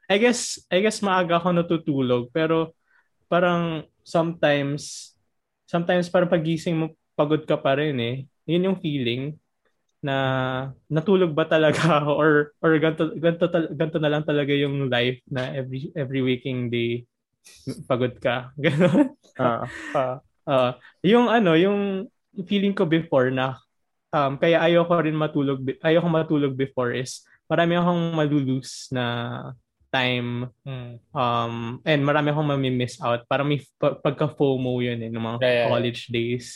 I 0.09 0.17
guess, 0.17 0.57
I 0.73 0.81
guess 0.81 1.05
maaga 1.05 1.37
ako 1.37 1.53
natutulog, 1.53 2.33
pero 2.33 2.73
parang 3.29 3.85
sometimes, 4.03 5.13
sometimes 5.69 6.09
parang 6.09 6.33
pagising 6.33 6.77
mo, 6.77 6.87
pagod 7.15 7.45
ka 7.45 7.61
pa 7.61 7.77
rin 7.79 7.97
eh. 8.01 8.17
Yun 8.49 8.73
yung 8.73 8.79
feeling 8.81 9.37
na 9.99 10.17
natulog 10.87 11.35
ba 11.35 11.45
talaga 11.45 11.79
ako 12.03 12.13
or 12.17 12.33
or 12.63 12.73
ganto, 12.79 13.13
ganto, 13.19 13.47
ganto 13.51 13.99
na 13.99 14.11
lang 14.11 14.25
talaga 14.25 14.55
yung 14.55 14.89
life 14.89 15.19
na 15.29 15.53
every 15.55 15.91
every 15.95 16.23
waking 16.23 16.71
day 16.71 17.05
pagod 17.89 18.17
ka. 18.21 18.51
Ganun. 18.65 19.15
Uh, 19.39 19.65
uh, 19.95 20.17
uh, 20.45 20.71
yung 21.01 21.27
ano, 21.31 21.57
yung 21.57 22.07
feeling 22.47 22.77
ko 22.77 22.85
before 22.87 23.33
na 23.33 23.59
um, 24.13 24.37
kaya 24.39 24.63
ayoko 24.63 24.95
rin 25.01 25.17
matulog, 25.17 25.61
ayoko 25.83 26.09
matulog 26.09 26.55
before 26.55 26.95
is 26.95 27.25
marami 27.49 27.75
akong 27.81 28.03
malulus 28.13 28.93
na 28.93 29.05
time 29.89 30.53
mm. 30.65 31.01
um 31.17 31.81
and 31.85 32.01
marami 32.05 32.29
akong 32.33 32.49
mami-miss 32.49 33.01
out 33.01 33.25
para 33.25 33.41
may 33.43 33.61
pagka 33.81 34.29
FOMO 34.29 34.85
yun 34.85 35.01
eh 35.01 35.11
ng 35.11 35.21
mga 35.21 35.39
yeah, 35.41 35.55
yeah, 35.65 35.69
college 35.73 36.01
yeah. 36.09 36.13
days 36.13 36.47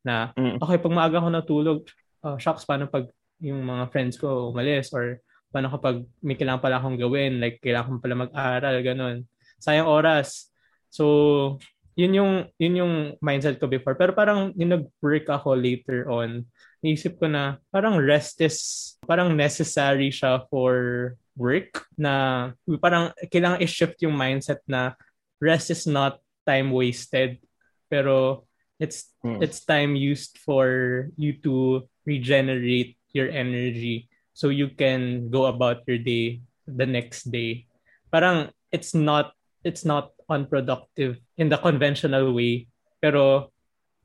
na 0.00 0.32
mm. 0.32 0.56
okay 0.60 0.80
pag 0.80 0.94
maaga 0.96 1.20
ako 1.20 1.28
natulog 1.28 1.80
uh, 2.24 2.36
shocks 2.40 2.64
paano 2.64 2.88
pag 2.88 3.08
yung 3.44 3.60
mga 3.62 3.92
friends 3.92 4.16
ko 4.16 4.50
umalis 4.50 4.90
or 4.96 5.20
paano 5.52 5.72
kapag 5.72 6.04
may 6.20 6.36
kailangan 6.36 6.60
pala 6.64 6.76
akong 6.80 6.98
gawin 7.00 7.40
like 7.40 7.60
kailangan 7.60 7.96
ko 7.96 8.04
pala 8.04 8.24
mag-aral 8.28 8.76
ganun 8.84 9.16
sayang 9.60 9.88
oras 9.88 10.52
so 10.88 11.56
yun 11.98 12.14
yung 12.14 12.32
yun 12.62 12.78
yung 12.78 12.94
mindset 13.18 13.58
ko 13.58 13.66
before. 13.66 13.98
Pero 13.98 14.14
parang 14.14 14.54
yung 14.54 14.70
nag-work 14.70 15.26
ako 15.26 15.58
later 15.58 16.06
on 16.06 16.46
naisip 16.78 17.18
ko 17.18 17.26
na 17.26 17.58
parang 17.74 17.98
rest 17.98 18.38
is 18.38 18.94
parang 19.02 19.34
necessary 19.34 20.14
siya 20.14 20.46
for 20.46 21.14
work 21.34 21.86
na 21.98 22.54
parang 22.78 23.10
kailangan 23.30 23.62
i-shift 23.62 23.98
yung 24.02 24.14
mindset 24.14 24.62
na 24.66 24.94
rest 25.42 25.74
is 25.74 25.86
not 25.86 26.22
time 26.46 26.70
wasted. 26.70 27.42
Pero 27.90 28.46
it's 28.78 29.10
hmm. 29.26 29.42
it's 29.42 29.66
time 29.66 29.98
used 29.98 30.38
for 30.38 31.10
you 31.18 31.34
to 31.42 31.82
regenerate 32.06 32.94
your 33.10 33.26
energy 33.26 34.06
so 34.38 34.54
you 34.54 34.70
can 34.70 35.26
go 35.34 35.50
about 35.50 35.82
your 35.90 35.98
day 35.98 36.38
the 36.66 36.86
next 36.86 37.30
day. 37.34 37.66
Parang 38.14 38.54
it's 38.70 38.94
not 38.94 39.34
it's 39.66 39.82
not 39.82 40.14
unproductive 40.30 41.18
in 41.38 41.48
the 41.48 41.58
conventional 41.58 42.34
way 42.34 42.66
pero 42.98 43.48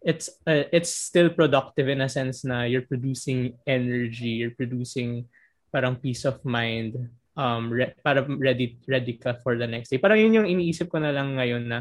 it's 0.06 0.30
uh, 0.46 0.70
it's 0.70 0.92
still 0.94 1.34
productive 1.34 1.90
in 1.90 2.06
a 2.06 2.10
sense 2.12 2.46
na 2.46 2.64
you're 2.64 2.86
producing 2.86 3.58
energy 3.66 4.40
you're 4.40 4.56
producing 4.56 5.26
parang 5.74 5.98
peace 5.98 6.24
of 6.30 6.38
mind 6.46 7.10
um 7.34 7.74
re- 7.74 7.98
para 8.06 8.22
ready 8.38 8.78
ready 8.86 9.18
ka 9.18 9.34
for 9.42 9.58
the 9.58 9.66
next 9.66 9.90
day. 9.90 9.98
Parang 9.98 10.22
yun 10.22 10.38
yung 10.44 10.50
iniisip 10.50 10.90
ko 10.90 11.02
na 11.02 11.10
lang 11.10 11.34
ngayon 11.34 11.66
na 11.66 11.80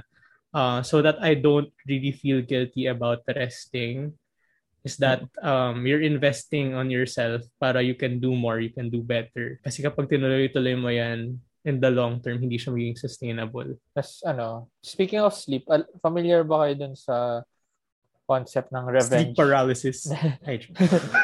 uh, 0.56 0.80
so 0.80 1.04
that 1.04 1.20
I 1.20 1.36
don't 1.36 1.68
really 1.84 2.12
feel 2.12 2.40
guilty 2.40 2.88
about 2.88 3.24
resting 3.28 4.16
is 4.82 4.96
that 4.98 5.22
um 5.44 5.84
you're 5.84 6.02
investing 6.02 6.74
on 6.74 6.88
yourself 6.88 7.44
para 7.60 7.84
you 7.84 7.94
can 7.94 8.18
do 8.18 8.32
more, 8.32 8.58
you 8.58 8.72
can 8.72 8.88
do 8.88 9.04
better. 9.04 9.60
Kasi 9.60 9.84
kapag 9.84 10.08
tinuloy-tuloy 10.08 10.74
mo 10.74 10.88
yan 10.88 11.36
in 11.64 11.78
the 11.78 11.90
long 11.90 12.18
term, 12.18 12.42
hindi 12.42 12.58
siya 12.58 12.74
magiging 12.74 12.98
sustainable. 12.98 13.78
As 13.94 14.22
ano, 14.26 14.68
speaking 14.82 15.22
of 15.22 15.34
sleep, 15.34 15.66
familiar 16.02 16.42
ba 16.42 16.66
kayo 16.66 16.74
dun 16.86 16.94
sa 16.98 17.46
concept 18.26 18.70
ng 18.72 18.86
revenge. 18.86 19.34
Sleep 19.34 19.36
paralysis. 19.36 19.98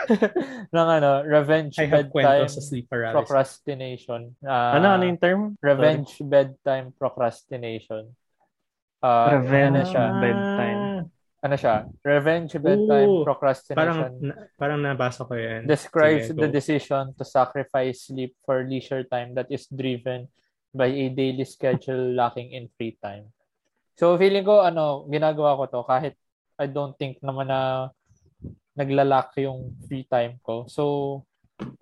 ng 0.76 0.88
ano, 0.88 1.24
revenge 1.24 1.78
I 1.78 1.86
have 1.88 2.10
bedtime 2.12 2.50
sa 2.50 2.62
sleep 2.62 2.86
paralysis. 2.90 3.16
procrastination. 3.16 4.20
Uh, 4.42 4.78
ano, 4.78 4.94
ano 4.98 5.04
yung 5.06 5.20
term? 5.20 5.40
Revenge 5.62 6.10
Sorry. 6.18 6.28
bedtime 6.28 6.92
procrastination. 6.94 8.12
Uh, 8.98 9.38
revenge 9.38 9.86
ano 9.86 9.90
siya? 9.90 10.04
bedtime. 10.18 10.82
Ano 11.38 11.54
siya? 11.54 11.86
Revenge 12.02 12.58
bedtime 12.58 13.06
Ooh, 13.06 13.22
procrastination. 13.22 13.78
Parang, 13.78 13.98
na, 14.18 14.34
parang 14.58 14.78
nabasa 14.82 15.22
ko 15.22 15.38
yan. 15.38 15.70
Describes 15.70 16.34
Sige, 16.34 16.40
the 16.42 16.50
decision 16.50 17.14
to 17.14 17.22
sacrifice 17.22 18.10
sleep 18.10 18.34
for 18.42 18.66
leisure 18.66 19.06
time 19.06 19.38
that 19.38 19.46
is 19.46 19.70
driven 19.70 20.26
by 20.74 20.90
a 20.90 21.06
daily 21.14 21.46
schedule 21.46 22.14
lacking 22.18 22.50
in 22.50 22.66
free 22.74 22.98
time. 22.98 23.30
So 23.94 24.18
feeling 24.18 24.42
ko 24.42 24.66
ano, 24.66 25.06
ginagawa 25.06 25.54
ko 25.58 25.64
to 25.70 25.80
kahit 25.86 26.14
I 26.58 26.66
don't 26.66 26.98
think 26.98 27.22
naman 27.22 27.54
na 27.54 27.94
naglalak 28.78 29.34
yung 29.38 29.74
free 29.86 30.06
time 30.06 30.38
ko. 30.42 30.66
So, 30.70 31.22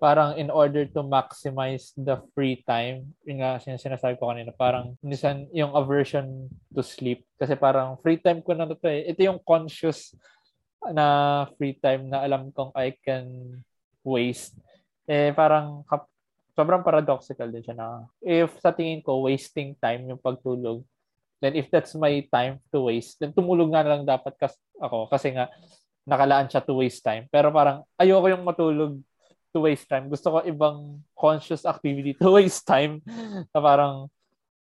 parang 0.01 0.37
in 0.37 0.49
order 0.49 0.85
to 0.89 1.05
maximize 1.05 1.93
the 1.93 2.17
free 2.33 2.65
time, 2.65 3.13
yun 3.25 3.41
nga 3.41 3.61
sinasabi 3.61 4.17
ko 4.17 4.29
kanina, 4.29 4.49
parang 4.53 4.97
minsan 5.05 5.45
yung 5.53 5.73
aversion 5.77 6.49
to 6.73 6.81
sleep. 6.81 7.25
Kasi 7.37 7.53
parang 7.53 7.97
free 8.01 8.17
time 8.17 8.41
ko 8.41 8.57
na 8.57 8.65
to 8.65 8.77
eh. 8.89 9.05
Ito 9.13 9.21
yung 9.33 9.41
conscious 9.45 10.17
na 10.93 11.45
free 11.57 11.77
time 11.77 12.09
na 12.09 12.25
alam 12.25 12.49
kong 12.53 12.73
I 12.73 12.97
can 12.97 13.57
waste. 14.01 14.57
Eh 15.05 15.33
parang 15.33 15.85
kap- 15.85 16.09
sobrang 16.57 16.81
paradoxical 16.81 17.53
din 17.53 17.61
siya 17.61 17.77
na 17.77 17.87
if 18.21 18.49
sa 18.57 18.73
tingin 18.73 19.05
ko 19.05 19.29
wasting 19.29 19.77
time 19.77 20.09
yung 20.09 20.21
pagtulog, 20.21 20.81
then 21.37 21.53
if 21.53 21.69
that's 21.69 21.93
my 21.93 22.17
time 22.33 22.57
to 22.73 22.89
waste, 22.89 23.21
then 23.21 23.29
tumulog 23.29 23.69
nga 23.69 23.85
lang 23.85 24.09
dapat 24.09 24.33
kas 24.41 24.57
ako 24.81 25.05
kasi 25.05 25.37
nga 25.37 25.53
nakalaan 26.07 26.49
siya 26.49 26.65
to 26.65 26.73
waste 26.73 27.05
time. 27.05 27.29
Pero 27.29 27.53
parang 27.53 27.85
ayoko 27.99 28.25
yung 28.31 28.41
matulog 28.41 28.97
to 29.53 29.63
waste 29.63 29.87
time. 29.87 30.11
Gusto 30.11 30.35
ko 30.35 30.37
ibang 30.43 31.03
conscious 31.15 31.63
activity 31.63 32.15
to 32.17 32.31
waste 32.37 32.67
time 32.67 33.03
na 33.53 33.59
parang 33.59 34.07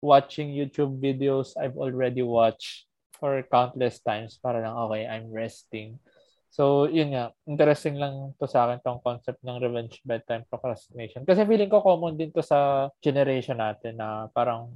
watching 0.04 0.52
YouTube 0.52 1.00
videos 1.00 1.56
I've 1.56 1.76
already 1.76 2.22
watched 2.22 2.86
for 3.16 3.40
countless 3.48 3.98
times 4.04 4.36
para 4.36 4.60
lang 4.60 4.76
okay, 4.76 5.08
I'm 5.08 5.32
resting. 5.32 5.98
So, 6.52 6.88
yun 6.88 7.12
nga, 7.12 7.36
interesting 7.44 8.00
lang 8.00 8.32
to 8.40 8.48
sa 8.48 8.64
akin 8.64 8.80
tong 8.80 9.04
concept 9.04 9.44
ng 9.44 9.60
revenge 9.60 10.00
bedtime 10.08 10.48
procrastination. 10.48 11.24
Kasi 11.28 11.44
feeling 11.44 11.68
ko 11.68 11.84
common 11.84 12.16
din 12.16 12.32
to 12.32 12.40
sa 12.40 12.88
generation 13.04 13.60
natin 13.60 14.00
na 14.00 14.32
parang 14.32 14.72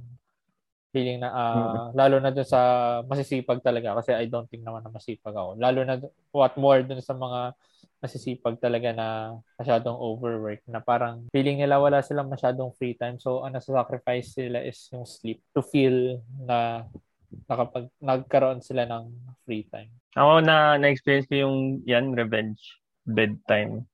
feeling 0.91 1.23
na 1.23 1.31
uh, 1.31 1.55
mm-hmm. 1.55 1.89
lalo 1.95 2.15
na 2.19 2.29
dun 2.29 2.45
sa 2.45 2.61
masisipag 3.07 3.63
talaga 3.63 3.95
kasi 3.97 4.11
I 4.11 4.27
don't 4.27 4.45
think 4.51 4.61
naman 4.61 4.83
na 4.83 4.91
masipag 4.91 5.33
ako. 5.33 5.55
Lalo 5.57 5.79
na 5.87 5.95
what 6.35 6.53
more 6.59 6.83
dun 6.83 6.99
sa 6.99 7.15
mga 7.15 7.55
masisipag 8.01 8.57
talaga 8.57 8.89
na 8.91 9.37
masyadong 9.61 9.93
overwork 9.93 10.59
na 10.65 10.81
parang 10.81 11.29
feeling 11.29 11.61
nila 11.61 11.77
wala 11.77 12.01
silang 12.01 12.33
masyadong 12.33 12.73
free 12.73 12.97
time. 12.97 13.21
So, 13.21 13.45
ang 13.45 13.53
nasa-sacrifice 13.53 14.41
sila 14.41 14.59
is 14.65 14.81
yung 14.89 15.05
sleep 15.05 15.39
to 15.53 15.61
feel 15.61 16.17
na 16.41 16.89
nakapag 17.45 17.87
nagkaroon 18.01 18.59
sila 18.59 18.89
ng 18.89 19.13
free 19.45 19.63
time. 19.69 19.93
Ako 20.17 20.41
na 20.43 20.75
na-experience 20.81 21.29
ko 21.29 21.45
yung 21.45 21.57
yan, 21.85 22.17
revenge 22.17 22.59
bedtime 23.05 23.85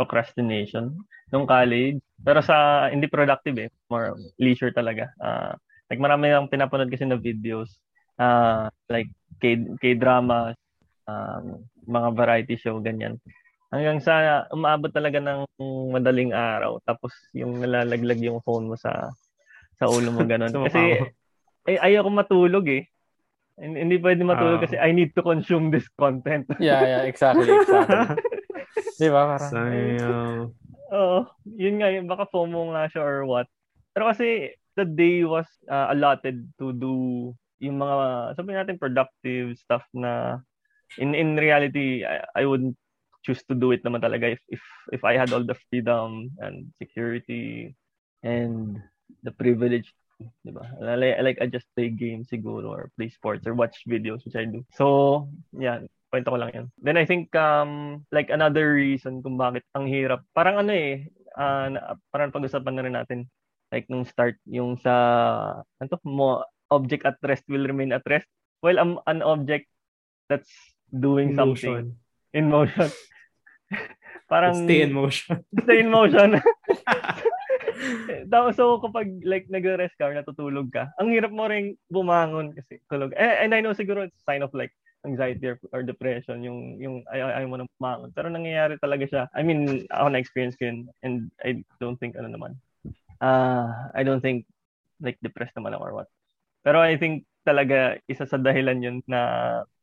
procrastination 0.00 0.96
nung 1.28 1.44
college. 1.44 2.00
Pero 2.24 2.40
sa 2.40 2.88
hindi 2.88 3.06
productive 3.06 3.56
eh, 3.60 3.70
more 3.92 4.16
leisure 4.40 4.72
talaga. 4.72 5.12
Uh, 5.20 5.52
like 5.92 6.00
marami 6.00 6.32
akong 6.32 6.48
pinapanood 6.48 6.88
kasi 6.88 7.04
na 7.04 7.20
videos 7.20 7.76
uh, 8.16 8.72
like 8.88 9.08
K 9.40 9.56
K-drama, 9.80 10.56
um, 11.04 11.64
mga 11.84 12.08
variety 12.16 12.56
show 12.56 12.80
ganyan. 12.80 13.20
Hanggang 13.70 14.02
sa 14.02 14.44
umaabot 14.50 14.90
talaga 14.90 15.22
ng 15.22 15.46
madaling 15.94 16.34
araw 16.34 16.82
tapos 16.82 17.14
yung 17.30 17.62
nalalaglag 17.62 18.18
yung 18.18 18.42
phone 18.42 18.66
mo 18.66 18.74
sa 18.74 19.14
sa 19.78 19.86
ulo 19.86 20.10
mo 20.10 20.26
ganun. 20.26 20.50
kasi 20.66 20.98
ay, 21.70 21.76
ayoko 21.78 22.10
matulog 22.10 22.66
eh. 22.66 22.90
Hindi 23.60 24.00
pwede 24.00 24.24
matulog 24.24 24.58
uh, 24.58 24.64
kasi 24.66 24.76
I 24.80 24.90
need 24.90 25.12
to 25.14 25.22
consume 25.22 25.70
this 25.70 25.86
content. 25.94 26.48
yeah, 26.58 26.82
yeah, 26.82 27.02
exactly, 27.04 27.46
exactly. 27.46 28.18
Di 29.00 29.08
ba? 29.08 29.36
Parang, 29.36 29.52
Sayang. 29.52 30.40
Oo. 30.90 31.18
Yun 31.56 31.76
nga, 31.80 31.88
yun, 31.92 32.08
baka 32.08 32.24
FOMO 32.28 32.72
nga 32.72 32.88
siya 32.88 33.04
or 33.04 33.28
what. 33.28 33.46
Pero 33.92 34.08
kasi 34.08 34.56
the 34.80 34.84
day 34.88 35.22
was 35.28 35.46
uh, 35.68 35.92
allotted 35.92 36.48
to 36.56 36.72
do 36.72 36.94
yung 37.60 37.76
mga, 37.76 37.96
sabi 38.34 38.56
natin, 38.56 38.80
productive 38.80 39.52
stuff 39.60 39.84
na 39.92 40.40
in 40.96 41.12
in 41.12 41.36
reality, 41.36 42.02
I, 42.02 42.24
I 42.32 42.42
wouldn't 42.48 42.74
choose 43.22 43.42
to 43.48 43.54
do 43.54 43.72
it 43.72 43.84
naman 43.84 44.00
talaga 44.00 44.32
if, 44.32 44.40
if, 44.48 44.62
if 44.92 45.02
I 45.04 45.16
had 45.16 45.32
all 45.32 45.44
the 45.44 45.58
freedom 45.68 46.32
and 46.40 46.72
security 46.80 47.76
and 48.24 48.80
the 49.22 49.32
privilege 49.32 49.92
di 50.44 50.52
ba? 50.52 50.64
Like, 50.80 51.16
I 51.16 51.22
like 51.24 51.38
I 51.40 51.46
just 51.48 51.68
play 51.72 51.88
games 51.88 52.28
siguro 52.28 52.68
or 52.68 52.92
play 52.96 53.08
sports 53.08 53.48
or 53.48 53.56
watch 53.56 53.88
videos 53.88 54.24
which 54.24 54.36
I 54.36 54.44
do. 54.44 54.64
So, 54.76 55.28
yeah, 55.56 55.80
kwento 56.12 56.34
ko 56.34 56.38
lang 56.38 56.52
yan. 56.52 56.66
Then 56.82 57.00
I 57.00 57.06
think 57.08 57.32
um 57.38 58.04
like 58.12 58.28
another 58.28 58.76
reason 58.76 59.24
kung 59.24 59.40
bakit 59.40 59.64
ang 59.72 59.88
hirap. 59.88 60.26
Parang 60.36 60.60
ano 60.60 60.72
eh, 60.74 61.08
uh, 61.38 61.96
parang 62.12 62.34
pag-usapan 62.34 62.74
na 62.76 62.84
rin 62.84 62.96
natin 62.96 63.20
like 63.70 63.86
nung 63.86 64.04
start 64.04 64.36
yung 64.50 64.76
sa 64.82 64.94
ano 65.78 65.94
mo 66.02 66.42
object 66.74 67.06
at 67.06 67.18
rest 67.22 67.46
will 67.46 67.64
remain 67.64 67.94
at 67.94 68.04
rest. 68.06 68.26
Well, 68.60 68.76
um, 68.76 69.00
an 69.08 69.24
object 69.24 69.70
that's 70.28 70.50
doing 70.92 71.32
in 71.32 71.38
something. 71.38 71.96
In 72.32 72.50
motion. 72.50 72.90
parang 74.30 74.54
stay 74.54 74.82
in 74.82 74.92
motion. 74.94 75.44
stay 75.66 75.80
in 75.82 75.90
motion. 75.90 76.38
so 78.54 78.78
kapag 78.78 79.18
like 79.26 79.50
nag-rest 79.50 79.98
ka 79.98 80.06
or 80.06 80.14
natutulog 80.14 80.70
ka, 80.70 80.86
ang 81.02 81.10
hirap 81.10 81.34
mo 81.34 81.50
ring 81.50 81.74
bumangon 81.90 82.54
kasi 82.54 82.78
tulog. 82.86 83.10
Eh, 83.18 83.42
and 83.42 83.54
I 83.54 83.60
know 83.60 83.74
siguro 83.74 84.06
it's 84.06 84.22
a 84.22 84.26
sign 84.26 84.46
of 84.46 84.54
like 84.54 84.70
anxiety 85.06 85.48
or, 85.48 85.58
or 85.72 85.82
depression, 85.82 86.44
yung, 86.44 86.76
yung 86.76 86.96
ay, 87.08 87.42
ay 87.42 87.44
mo 87.48 87.56
nang 87.56 87.72
pumangon. 87.80 88.12
Pero 88.12 88.28
nangyayari 88.28 88.76
talaga 88.78 89.04
siya. 89.08 89.22
I 89.32 89.42
mean, 89.42 89.88
ako 89.88 90.06
na-experience 90.12 90.54
ko 90.60 90.68
yun 90.68 90.92
and 91.02 91.32
I 91.42 91.64
don't 91.80 91.98
think 91.98 92.14
ano 92.14 92.28
naman. 92.28 92.60
Uh, 93.20 93.90
I 93.96 94.04
don't 94.04 94.20
think 94.20 94.44
like 95.00 95.16
depressed 95.24 95.56
naman 95.56 95.74
ako 95.74 95.84
or 95.90 95.94
what. 96.04 96.08
Pero 96.60 96.78
I 96.78 97.00
think 97.00 97.24
talaga 97.44 97.96
isa 98.04 98.28
sa 98.28 98.36
dahilan 98.36 98.84
yun 98.84 98.96
na 99.08 99.20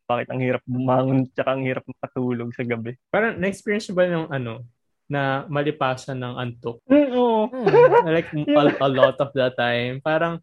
bakit 0.07 0.27
ang 0.31 0.39
hirap 0.39 0.63
bumangon 0.63 1.27
tsaka 1.35 1.49
ang 1.53 1.63
hirap 1.67 1.83
matulog 1.83 2.49
sa 2.55 2.63
gabi. 2.63 2.95
Parang 3.11 3.35
na-experience 3.35 3.91
ba 3.91 4.07
ng 4.07 4.31
ano, 4.31 4.63
na 5.07 5.43
malipasan 5.51 6.19
ng 6.19 6.35
antok? 6.39 6.79
Mm, 6.87 7.11
oo. 7.15 7.47
Hmm. 7.47 8.07
like 8.07 8.31
a, 8.31 8.63
a 8.83 8.89
lot 8.89 9.15
of 9.19 9.31
the 9.35 9.47
time. 9.55 9.99
Parang 9.99 10.39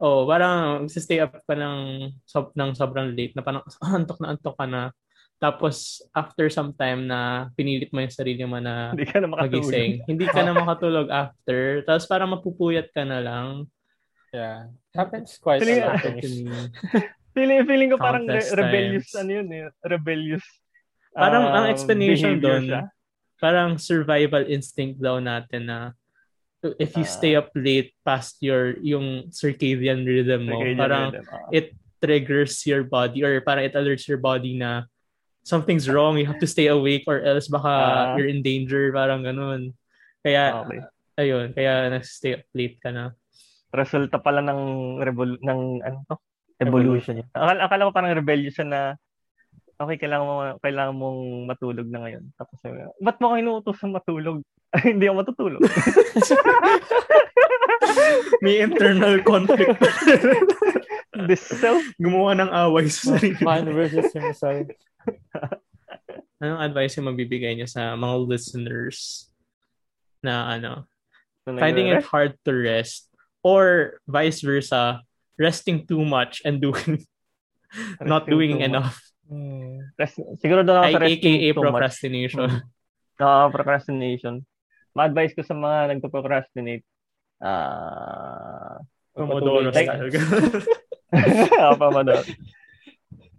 oh, 0.00 0.24
parang 0.24 0.88
stay 0.88 1.20
up 1.20 1.36
ka 1.44 1.54
ng, 1.54 2.08
sob, 2.24 2.56
ng 2.56 2.72
sobrang 2.72 3.12
late 3.12 3.36
na 3.36 3.44
parang 3.44 3.62
antok 3.84 4.18
na 4.18 4.32
antok 4.34 4.56
ka 4.56 4.66
na. 4.66 4.90
Tapos, 5.40 6.04
after 6.12 6.52
some 6.52 6.76
time 6.76 7.08
na 7.08 7.48
pinilit 7.56 7.88
mo 7.96 8.04
yung 8.04 8.12
sarili 8.12 8.44
mo 8.44 8.60
na 8.60 8.92
hindi 8.92 9.08
ka 9.08 9.24
na 9.24 9.28
magising, 9.32 10.04
hindi 10.04 10.28
ka 10.28 10.44
na 10.44 10.52
makatulog 10.52 11.08
after. 11.08 11.80
Tapos 11.88 12.04
parang 12.04 12.36
mapupuyat 12.36 12.92
ka 12.92 13.08
na 13.08 13.24
lang. 13.24 13.64
Yeah. 14.36 14.68
Happens 14.92 15.40
quite 15.40 15.64
a 15.64 15.80
lot 15.80 15.96
to 16.04 16.28
me. 16.28 16.44
feeling, 17.34 17.60
feeling 17.66 17.90
ko 17.90 17.98
parang 17.98 18.24
re- 18.26 18.52
rebellious, 18.54 19.14
ano 19.16 19.30
yun 19.30 19.48
eh, 19.50 19.68
rebellious. 19.86 20.44
Parang 21.14 21.44
um, 21.50 21.54
ang 21.54 21.66
explanation 21.70 22.38
doon, 22.38 22.86
parang 23.40 23.80
survival 23.80 24.46
instinct 24.46 25.02
daw 25.02 25.18
natin 25.18 25.66
na 25.66 25.78
if 26.78 26.92
you 26.94 27.06
uh, 27.06 27.10
stay 27.10 27.32
up 27.34 27.48
late 27.56 27.96
past 28.04 28.36
your 28.44 28.76
yung 28.84 29.32
circadian 29.32 30.04
rhythm 30.04 30.46
mo, 30.46 30.60
circadian 30.60 30.78
parang 30.78 31.06
rhythm, 31.10 31.26
uh. 31.32 31.48
it 31.50 31.66
triggers 32.00 32.64
your 32.68 32.84
body 32.84 33.24
or 33.24 33.40
parang 33.40 33.64
it 33.64 33.76
alerts 33.76 34.08
your 34.08 34.20
body 34.20 34.56
na 34.56 34.84
something's 35.42 35.88
wrong, 35.88 36.20
you 36.20 36.28
have 36.28 36.38
to 36.38 36.46
stay 36.46 36.68
awake 36.68 37.04
or 37.08 37.24
else 37.24 37.48
baka 37.48 37.68
uh, 37.68 38.14
you're 38.16 38.28
in 38.28 38.44
danger, 38.44 38.92
parang 38.92 39.24
ganun. 39.24 39.72
Kaya, 40.20 40.64
okay. 40.64 40.80
ayun, 41.16 41.56
kaya 41.56 41.88
nag-stay 41.88 42.36
up 42.36 42.44
late 42.52 42.76
ka 42.80 42.92
na. 42.92 43.16
Resulta 43.72 44.20
pala 44.20 44.44
ng 44.44 44.60
revol 45.00 45.40
ng 45.40 45.60
ano 45.80 45.98
to? 46.06 46.16
Evolution. 46.60 47.24
Akala, 47.32 47.60
akala 47.64 47.88
ko 47.88 47.92
parang 47.92 48.12
rebellion 48.12 48.68
na 48.68 49.00
okay, 49.80 49.96
kailangan 49.96 50.26
mo, 50.28 50.34
kailangan 50.60 50.94
mong 50.94 51.20
matulog 51.48 51.88
na 51.88 52.04
ngayon. 52.04 52.24
Tapos, 52.36 52.60
ba't 53.00 53.16
mo 53.16 53.32
kayo 53.32 53.40
inuutosan 53.40 53.96
matulog? 53.96 54.44
Hindi 54.86 55.08
ako 55.08 55.16
matutulog. 55.24 55.62
May 58.44 58.60
internal 58.60 59.20
conflict. 59.24 59.80
This 61.28 61.42
self. 61.42 61.82
Gumawa 62.00 62.36
ng 62.38 62.50
away 62.52 62.88
sa 62.88 63.16
sarili. 63.16 63.44
Man 63.44 63.68
versus 63.72 64.12
himself. 64.12 64.68
Anong 66.40 66.60
advice 66.64 66.96
yung 66.96 67.08
mabibigay 67.12 67.52
niyo 67.56 67.68
sa 67.68 67.96
mga 67.96 68.16
listeners 68.24 69.28
na 70.24 70.56
ano, 70.56 70.88
finding 71.44 71.92
it 71.92 72.04
hard 72.04 72.36
to 72.44 72.52
rest 72.52 73.08
or 73.44 73.96
vice 74.08 74.40
versa, 74.40 75.04
resting 75.40 75.88
too 75.88 76.04
much 76.04 76.44
and 76.44 76.60
doing 76.60 77.00
not 78.04 78.28
doing 78.28 78.60
enough. 78.60 79.00
Hmm. 79.24 79.88
Siguro 80.42 80.60
doon 80.60 80.84
ako 80.84 81.00
sa 81.00 81.02
resting 81.08 81.40
AKA 81.40 81.56
procrastination. 81.56 82.48
Oo, 83.20 83.24
uh, 83.24 83.48
procrastination. 83.48 84.44
Ma-advise 84.92 85.32
ko 85.32 85.40
sa 85.46 85.54
mga 85.54 85.96
nagpo-procrastinate, 85.96 86.84
ah, 87.40 88.76
uh, 88.76 88.76
Pomodoro 89.14 89.70
style. 89.70 90.06
Oo, 91.62 91.74
Pomodoro. 91.78 92.22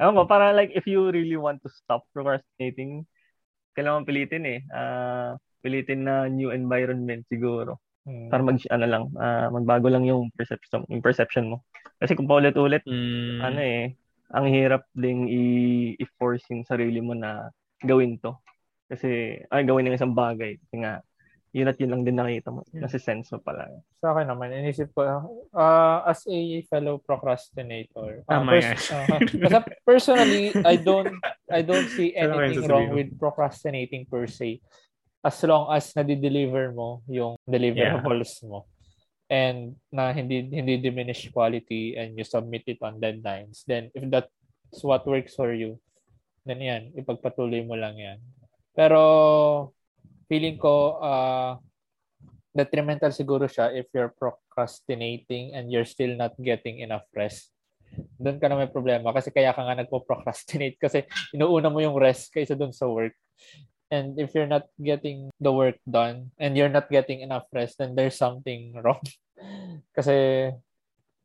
Ewan 0.02 0.18
ko, 0.18 0.24
para 0.26 0.56
like 0.56 0.74
if 0.74 0.90
you 0.90 1.12
really 1.14 1.38
want 1.38 1.62
to 1.62 1.70
stop 1.70 2.08
procrastinating, 2.16 3.06
kailangan 3.78 4.08
pilitin 4.08 4.44
eh. 4.48 4.60
Uh, 4.72 5.38
pilitin 5.62 6.08
na 6.08 6.26
new 6.26 6.50
environment 6.50 7.28
siguro. 7.30 7.78
Hmm. 8.08 8.34
Para 8.34 8.42
mag 8.42 8.58
ano 8.74 8.86
lang, 8.90 9.04
uh, 9.14 9.48
magbago 9.54 9.88
lang 9.92 10.10
yung 10.10 10.34
perception, 10.34 10.88
yung 10.90 11.06
perception 11.06 11.54
mo. 11.54 11.58
Kasi 12.02 12.18
kung 12.18 12.26
paulit-ulit, 12.26 12.82
hmm. 12.82 13.46
ano 13.46 13.60
eh, 13.62 13.94
ang 14.34 14.50
hirap 14.50 14.90
ding 14.98 15.30
i- 15.30 15.94
i-force 16.02 16.50
yung 16.50 16.66
sarili 16.66 16.98
mo 16.98 17.14
na 17.14 17.54
gawin 17.86 18.18
to. 18.18 18.34
Kasi, 18.90 19.38
ay, 19.54 19.62
gawin 19.64 19.86
ng 19.86 19.96
isang 19.96 20.18
bagay. 20.18 20.58
Kasi 20.58 20.82
nga, 20.82 21.06
yun 21.52 21.68
at 21.68 21.78
yun 21.78 21.92
lang 21.92 22.04
din 22.08 22.18
nakita 22.18 22.50
mo. 22.50 22.64
Nasa 22.72 22.98
sense 22.98 23.30
mo 23.36 23.44
pala. 23.44 23.68
Sa 24.00 24.16
akin 24.16 24.32
naman, 24.32 24.56
inisip 24.56 24.96
ko, 24.96 25.04
uh, 25.52 26.00
as 26.08 26.24
a 26.26 26.64
fellow 26.72 26.98
procrastinator, 26.98 28.24
uh, 28.26 28.42
pers- 28.48 28.88
uh, 28.90 29.62
personally, 29.84 30.56
I 30.64 30.80
don't 30.80 31.12
I 31.52 31.60
don't 31.60 31.92
see 31.92 32.16
anything 32.16 32.64
wrong 32.72 32.96
with 32.96 33.12
procrastinating 33.20 34.08
per 34.08 34.32
se. 34.32 34.64
As 35.22 35.38
long 35.44 35.70
as 35.76 35.92
nadi-deliver 35.92 36.72
mo 36.72 37.04
yung 37.06 37.36
deliverables 37.46 38.42
yeah. 38.42 38.48
mo 38.48 38.71
and 39.32 39.80
na 39.96 40.12
hindi 40.12 40.44
hindi 40.52 40.76
diminish 40.84 41.32
quality 41.32 41.96
and 41.96 42.20
you 42.20 42.28
submit 42.28 42.68
it 42.68 42.84
on 42.84 43.00
deadlines 43.00 43.64
then 43.64 43.88
if 43.96 44.04
that's 44.12 44.84
what 44.84 45.08
works 45.08 45.40
for 45.40 45.56
you 45.56 45.80
then 46.44 46.60
yan 46.60 46.84
ipagpatuloy 46.98 47.62
mo 47.66 47.78
lang 47.78 47.96
yan. 47.98 48.20
Pero 48.74 49.02
feeling 50.26 50.58
ko 50.58 50.98
uh, 50.98 51.60
detrimental 52.52 53.14
siguro 53.14 53.46
siya 53.48 53.72
if 53.72 53.88
you're 53.94 54.12
procrastinating 54.16 55.56
and 55.56 55.70
you're 55.70 55.88
still 55.88 56.12
not 56.18 56.34
getting 56.42 56.82
enough 56.82 57.06
rest. 57.14 57.54
Doon 58.16 58.40
ka 58.40 58.48
na 58.48 58.56
may 58.56 58.72
problema 58.72 59.12
kasi 59.12 59.30
kaya 59.30 59.52
ka 59.52 59.62
nga 59.62 59.84
nagpo-procrastinate 59.84 60.80
kasi 60.84 61.04
inuuna 61.36 61.68
mo 61.68 61.84
yung 61.84 62.00
rest 62.00 62.32
kaysa 62.32 62.56
doon 62.56 62.72
sa 62.72 62.88
work 62.88 63.16
And 63.92 64.16
if 64.16 64.32
you're 64.32 64.50
not 64.50 64.72
getting 64.80 65.30
the 65.44 65.52
work 65.52 65.76
done 65.84 66.32
and 66.40 66.56
you're 66.56 66.72
not 66.72 66.88
getting 66.88 67.20
enough 67.20 67.44
rest, 67.52 67.78
then 67.78 67.94
there's 67.94 68.16
something 68.16 68.72
wrong. 68.84 69.04
Kasi 69.92 70.48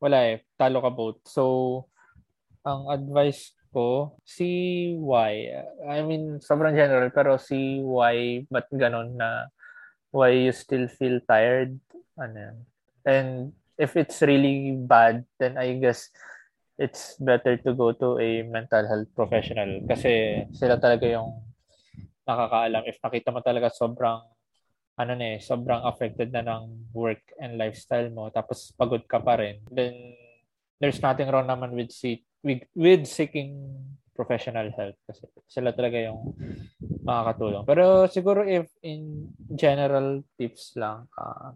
wala 0.03 0.19
eh, 0.35 0.43
talo 0.59 0.83
ka 0.83 0.91
both. 0.91 1.23
So, 1.25 1.87
ang 2.67 2.91
advice 2.91 3.55
ko, 3.71 4.19
si 4.27 4.93
why. 4.99 5.63
I 5.87 6.03
mean, 6.03 6.43
sobrang 6.43 6.75
general, 6.75 7.09
pero 7.15 7.39
si 7.39 7.79
why, 7.81 8.43
ba't 8.51 8.67
ganon 8.75 9.15
na 9.15 9.47
why 10.11 10.35
you 10.35 10.51
still 10.51 10.91
feel 10.91 11.23
tired? 11.23 11.79
Ano 12.19 12.67
And 13.07 13.55
if 13.79 13.95
it's 13.95 14.25
really 14.25 14.75
bad, 14.75 15.23
then 15.39 15.55
I 15.55 15.79
guess 15.79 16.11
it's 16.77 17.17
better 17.21 17.57
to 17.57 17.71
go 17.73 17.93
to 17.93 18.19
a 18.19 18.43
mental 18.45 18.85
health 18.85 19.09
professional 19.17 19.81
kasi 19.89 20.45
sila 20.53 20.77
talaga 20.77 21.09
yung 21.09 21.33
nakakaalam 22.27 22.83
if 22.91 22.99
nakita 23.01 23.31
mo 23.31 23.41
talaga 23.41 23.71
sobrang 23.71 24.21
ano 24.97 25.13
na 25.13 25.37
eh, 25.37 25.39
sobrang 25.39 25.85
affected 25.87 26.33
na 26.33 26.43
ng 26.43 26.93
work 26.97 27.23
and 27.39 27.61
lifestyle 27.61 28.09
mo 28.11 28.29
tapos 28.33 28.73
pagod 28.75 29.05
ka 29.05 29.21
pa 29.23 29.39
rin 29.39 29.61
then 29.71 29.95
there's 30.81 31.01
nothing 31.01 31.29
wrong 31.33 31.49
naman 31.49 31.73
with 31.73 31.93
see, 31.93 32.25
with, 32.45 32.65
with 32.77 33.09
seeking 33.09 33.73
professional 34.17 34.73
help 34.73 34.97
kasi 35.05 35.29
sila 35.45 35.77
talaga 35.77 36.01
yung 36.01 36.33
makakatulong. 37.05 37.65
Pero 37.69 38.09
siguro 38.09 38.41
if 38.49 38.73
in 38.81 39.29
general 39.53 40.25
tips 40.41 40.73
lang 40.81 41.05
uh, 41.21 41.53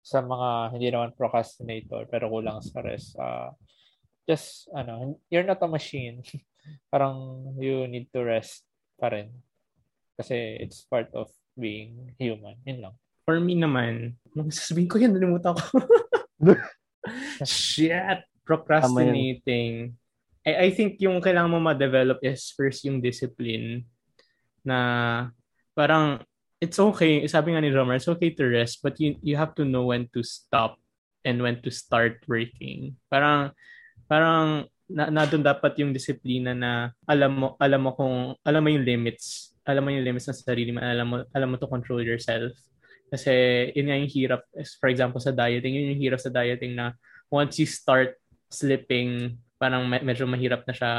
sa 0.00 0.24
mga 0.24 0.76
hindi 0.76 0.88
naman 0.88 1.16
procrastinator 1.16 2.08
pero 2.08 2.32
kulang 2.32 2.64
sa 2.64 2.80
rest, 2.80 3.16
uh, 3.20 3.52
just 4.24 4.68
ano, 4.72 5.20
you're 5.28 5.44
not 5.44 5.60
a 5.60 5.68
machine. 5.68 6.24
Parang 6.92 7.44
you 7.60 7.84
need 7.84 8.08
to 8.08 8.24
rest 8.24 8.64
pa 8.96 9.12
rin. 9.12 9.28
Kasi 10.14 10.62
it's 10.62 10.86
part 10.86 11.10
of 11.14 11.30
being 11.58 12.14
human. 12.18 12.58
Yun 12.66 12.88
lang. 12.88 12.94
For 13.24 13.40
me 13.40 13.56
naman, 13.56 14.20
nung 14.36 14.52
sasabihin 14.52 14.90
ko 14.90 14.96
yan, 15.00 15.16
nalimutan 15.16 15.56
ko. 15.56 15.80
Shit! 17.46 18.26
Procrastinating. 18.44 19.96
I, 20.44 20.68
I 20.68 20.76
think 20.76 21.00
yung 21.00 21.24
kailangan 21.24 21.50
mo 21.50 21.58
ma-develop 21.58 22.20
is 22.20 22.52
first 22.52 22.84
yung 22.84 23.00
discipline 23.00 23.88
na 24.60 24.78
parang 25.72 26.20
it's 26.60 26.76
okay, 26.76 27.24
sabi 27.28 27.56
nga 27.56 27.64
ni 27.64 27.72
Romer, 27.72 27.96
it's 27.96 28.08
okay 28.08 28.32
to 28.32 28.44
rest, 28.44 28.80
but 28.84 28.96
you, 29.00 29.16
you 29.24 29.36
have 29.36 29.56
to 29.56 29.64
know 29.64 29.88
when 29.88 30.08
to 30.12 30.20
stop 30.24 30.76
and 31.24 31.40
when 31.40 31.60
to 31.64 31.72
start 31.72 32.20
working. 32.28 32.96
Parang, 33.08 33.52
parang 34.08 34.68
na, 34.88 35.08
na 35.08 35.24
doon 35.24 35.44
dapat 35.44 35.80
yung 35.80 35.96
disiplina 35.96 36.52
na 36.52 36.92
alam 37.08 37.32
mo 37.32 37.48
alam 37.56 37.80
mo 37.80 37.90
kung 37.96 38.36
alam 38.44 38.60
mo 38.60 38.68
yung 38.68 38.84
limits 38.84 39.53
alam 39.64 39.82
mo 39.84 39.90
yung 39.92 40.04
limits 40.04 40.28
ng 40.28 40.36
sarili 40.36 40.70
mo 40.72 40.80
alam 40.80 41.06
mo 41.08 41.16
alam 41.32 41.48
mo 41.48 41.56
to 41.56 41.68
control 41.68 42.04
yourself. 42.04 42.52
Kasi 43.08 43.32
yun 43.76 43.88
nga 43.88 43.98
yung 44.00 44.12
hirap 44.12 44.42
for 44.80 44.88
example 44.92 45.20
sa 45.20 45.32
dieting 45.32 45.74
yun 45.76 45.96
yung 45.96 46.02
hirap 46.04 46.20
sa 46.20 46.32
dieting 46.32 46.76
na 46.76 46.92
once 47.32 47.56
you 47.60 47.68
start 47.68 48.16
slipping 48.52 49.40
parang 49.56 49.86
medyo 49.88 50.28
mahirap 50.28 50.62
na 50.68 50.74
siya 50.76 50.92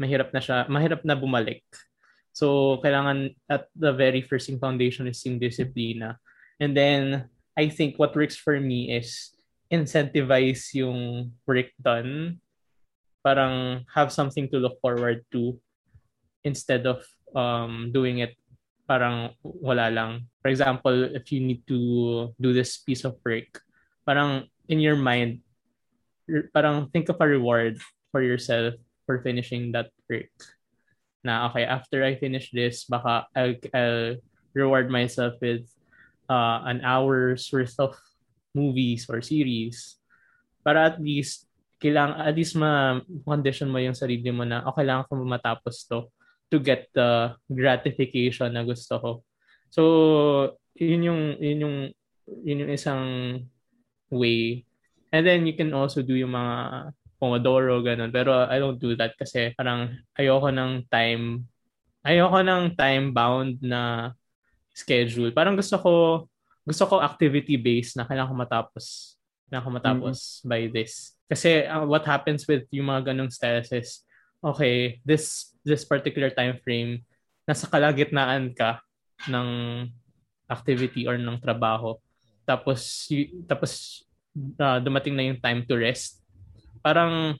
mahirap 0.00 0.28
na 0.34 0.40
siya 0.42 0.66
mahirap 0.66 1.02
na 1.06 1.14
bumalik. 1.14 1.62
So 2.34 2.78
kailangan 2.82 3.36
at 3.46 3.70
the 3.74 3.92
very 3.94 4.22
first 4.22 4.50
foundation 4.58 5.06
is 5.06 5.22
yung 5.26 5.38
disiplina. 5.38 6.18
And 6.58 6.76
then 6.76 7.30
I 7.54 7.68
think 7.68 7.98
what 7.98 8.16
works 8.16 8.36
for 8.36 8.58
me 8.58 8.90
is 8.90 9.34
incentivize 9.70 10.74
yung 10.74 11.30
work 11.46 11.70
done. 11.78 12.42
Parang 13.20 13.84
have 13.92 14.10
something 14.10 14.48
to 14.50 14.58
look 14.58 14.80
forward 14.80 15.22
to 15.30 15.60
instead 16.42 16.88
of 16.88 17.04
um, 17.34 17.90
doing 17.92 18.18
it 18.18 18.34
parang 18.90 19.30
wala 19.42 19.86
lang. 19.86 20.26
For 20.42 20.50
example, 20.50 21.14
if 21.14 21.30
you 21.30 21.38
need 21.38 21.62
to 21.70 22.34
do 22.34 22.50
this 22.50 22.82
piece 22.82 23.06
of 23.06 23.14
work, 23.22 23.62
parang 24.02 24.50
in 24.66 24.82
your 24.82 24.98
mind, 24.98 25.46
parang 26.50 26.90
think 26.90 27.06
of 27.06 27.22
a 27.22 27.26
reward 27.26 27.78
for 28.10 28.18
yourself 28.18 28.74
for 29.06 29.22
finishing 29.22 29.70
that 29.78 29.94
work. 30.10 30.34
Na, 31.22 31.46
okay, 31.52 31.62
after 31.62 32.02
I 32.02 32.18
finish 32.18 32.50
this, 32.50 32.82
baka 32.90 33.30
I'll, 33.30 33.54
I'll 33.70 34.18
reward 34.58 34.90
myself 34.90 35.38
with 35.38 35.70
uh, 36.26 36.66
an 36.66 36.82
hour's 36.82 37.46
worth 37.54 37.78
of 37.78 37.94
movies 38.54 39.06
or 39.06 39.22
series 39.22 40.02
para 40.66 40.90
at 40.90 40.98
least 40.98 41.46
kailangan 41.80 42.18
at 42.20 42.34
least 42.34 42.58
ma-condition 42.58 43.70
mo 43.70 43.78
yung 43.78 43.96
sarili 43.96 44.28
mo 44.34 44.44
na 44.44 44.66
okay 44.66 44.84
lang 44.84 45.06
ako 45.06 45.22
matapos 45.24 45.86
to 45.88 46.10
to 46.50 46.58
get 46.58 46.90
the 46.92 47.34
gratification 47.46 48.52
na 48.54 48.66
gusto 48.66 48.94
ko. 48.98 49.10
So, 49.70 49.82
yun 50.74 51.06
yung 51.06 51.22
yun 51.38 51.58
yung 51.62 51.76
yun 52.42 52.62
yung 52.66 52.72
isang 52.74 53.04
way. 54.10 54.66
And 55.10 55.26
then 55.26 55.46
you 55.46 55.54
can 55.54 55.74
also 55.74 56.02
do 56.02 56.14
yung 56.14 56.34
mga 56.34 56.90
Pomodoro 57.20 57.84
ganun. 57.84 58.08
Pero 58.08 58.48
I 58.48 58.56
don't 58.56 58.80
do 58.80 58.96
that 58.96 59.12
kasi 59.14 59.52
parang 59.52 59.92
ayoko 60.16 60.48
ng 60.48 60.88
time 60.88 61.44
ayoko 62.00 62.40
ng 62.40 62.72
time 62.74 63.12
bound 63.12 63.60
na 63.60 64.12
schedule. 64.72 65.28
Parang 65.30 65.52
gusto 65.52 65.76
ko 65.76 65.92
gusto 66.64 66.84
ko 66.88 67.04
activity 67.04 67.60
based 67.60 68.00
na 68.00 68.08
kailangan 68.08 68.32
ko 68.32 68.36
matapos 68.40 69.16
na 69.50 69.58
ako 69.58 69.68
matapos 69.74 70.40
mm-hmm. 70.40 70.48
by 70.48 70.62
this. 70.70 71.18
Kasi 71.26 71.66
uh, 71.66 71.84
what 71.84 72.06
happens 72.06 72.46
with 72.46 72.64
yung 72.70 72.88
mga 72.88 73.12
ganong 73.12 73.34
styles 73.34 73.68
is, 73.74 74.06
okay, 74.40 75.02
this 75.02 75.52
this 75.64 75.84
particular 75.84 76.30
time 76.32 76.58
frame, 76.62 77.04
nasa 77.44 77.68
kalagitnaan 77.68 78.52
ka 78.56 78.80
ng 79.28 79.48
activity 80.50 81.06
or 81.06 81.20
ng 81.20 81.38
trabaho. 81.38 81.96
Tapos, 82.48 83.06
y- 83.12 83.30
tapos 83.46 84.02
uh, 84.58 84.78
dumating 84.82 85.14
na 85.14 85.26
yung 85.30 85.38
time 85.38 85.62
to 85.66 85.78
rest. 85.78 86.22
Parang 86.80 87.36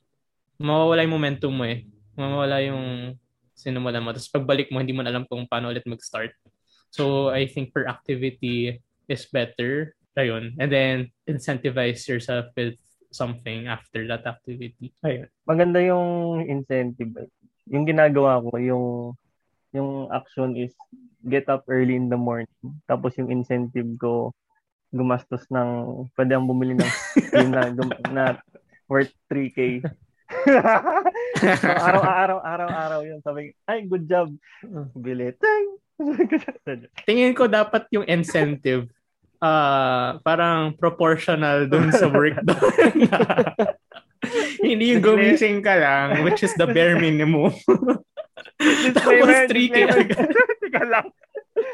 mawawala 0.60 1.02
yung 1.02 1.16
momentum 1.16 1.52
mo 1.52 1.64
eh. 1.64 1.88
Mawawala 2.14 2.60
yung 2.62 3.16
sinumulan 3.56 4.04
mo. 4.04 4.12
Tapos 4.12 4.30
pagbalik 4.30 4.68
mo, 4.68 4.80
hindi 4.80 4.94
mo 4.94 5.02
alam 5.02 5.24
kung 5.26 5.48
paano 5.48 5.72
ulit 5.72 5.84
mag-start. 5.88 6.32
So, 6.90 7.30
I 7.30 7.46
think 7.46 7.70
per 7.70 7.86
activity 7.86 8.82
is 9.06 9.22
better. 9.30 9.94
Ayun. 10.18 10.58
And 10.58 10.68
then, 10.70 10.96
incentivize 11.24 12.02
yourself 12.10 12.50
with 12.58 12.76
something 13.14 13.70
after 13.70 14.06
that 14.10 14.26
activity. 14.26 14.90
Ayun. 15.06 15.30
Maganda 15.46 15.78
yung 15.82 16.42
incentive. 16.46 17.30
Yung 17.70 17.86
ginagawa 17.86 18.42
ko, 18.42 18.58
yung 18.58 18.86
yung 19.70 20.10
action 20.10 20.58
is 20.58 20.74
get 21.22 21.46
up 21.46 21.62
early 21.70 21.94
in 21.94 22.10
the 22.10 22.18
morning. 22.18 22.50
Tapos 22.90 23.14
yung 23.18 23.30
incentive 23.30 23.86
ko, 24.00 24.34
gumastos 24.90 25.46
ng, 25.46 26.02
pwede 26.18 26.34
ang 26.34 26.50
bumili 26.50 26.74
ng 26.74 26.90
yun 27.38 27.50
na, 27.54 27.62
gum, 27.70 27.90
na 28.10 28.24
worth 28.90 29.14
3K. 29.30 29.86
so, 31.62 31.68
araw-araw, 31.70 32.38
araw-araw 32.42 33.00
yun. 33.06 33.22
Sabi, 33.22 33.54
ay, 33.70 33.86
good 33.86 34.10
job. 34.10 34.34
Bili. 34.98 35.34
Tingin 37.06 37.34
ko 37.38 37.46
dapat 37.46 37.86
yung 37.94 38.06
incentive 38.10 38.90
uh, 39.42 40.20
parang 40.22 40.76
proportional 40.76 41.66
dun 41.66 41.90
sa 41.90 42.06
work 42.08 42.38
doon. 42.44 42.72
Hindi 44.60 44.84
yung 44.96 45.02
gumising 45.04 45.60
ka 45.60 45.74
lang, 45.76 46.22
which 46.26 46.42
is 46.42 46.54
the 46.56 46.66
bare 46.68 46.98
minimum. 46.98 47.54
disclaimer, 48.60 49.48
Tapos 49.48 49.52
3K 49.52 49.76
Teka 50.62 50.82
lang. 50.84 51.06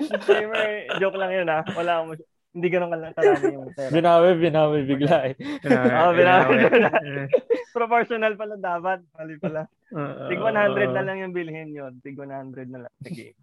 Disclaimer, 0.00 0.64
joke 0.98 1.18
lang 1.18 1.30
yun 1.34 1.48
ah. 1.50 1.62
Wala 1.74 2.02
akong 2.02 2.16
hindi 2.56 2.72
ganun 2.72 2.88
karami 3.12 3.52
yung 3.52 3.68
pera. 3.76 3.92
Binawi, 3.92 4.28
binawi 4.40 4.78
bigla 4.88 5.28
eh. 5.28 5.34
Oo, 5.68 6.08
oh, 6.08 6.12
binawi. 6.16 6.56
binawi. 6.72 7.28
Proportional 7.76 8.32
pala 8.32 8.56
dapat. 8.56 9.04
Mali 9.12 9.36
pala. 9.36 9.68
Uh, 9.92 10.32
Tig 10.32 10.40
100 10.40 10.96
na 10.96 11.04
lang 11.04 11.20
yung 11.20 11.36
bilhin 11.36 11.68
yun. 11.68 12.00
Tig 12.00 12.16
100 12.16 12.72
na 12.72 12.88
lang. 12.88 12.92
Sige. 13.04 13.36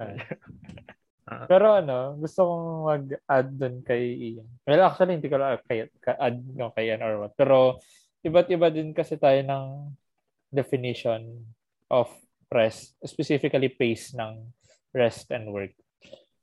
Uh, 0.00 0.16
Pero 1.44 1.76
ano, 1.76 2.16
gusto 2.16 2.40
kong 2.40 2.66
mag-add 2.88 3.48
dun 3.52 3.84
kay 3.84 4.16
Ian. 4.16 4.48
Well, 4.64 4.80
actually, 4.88 5.20
hindi 5.20 5.28
ko 5.28 5.36
lang 5.36 5.60
kay, 5.68 5.84
add 6.08 6.40
no, 6.56 6.72
kay 6.72 6.88
Ian 6.88 7.04
or 7.04 7.14
what. 7.20 7.36
Pero, 7.36 7.84
iba't 8.24 8.48
iba 8.50 8.68
din 8.72 8.90
kasi 8.94 9.14
tayo 9.18 9.38
ng 9.42 9.66
definition 10.50 11.44
of 11.92 12.08
rest, 12.48 12.96
specifically 13.04 13.68
pace 13.68 14.16
ng 14.16 14.48
rest 14.96 15.28
and 15.30 15.52
work. 15.52 15.72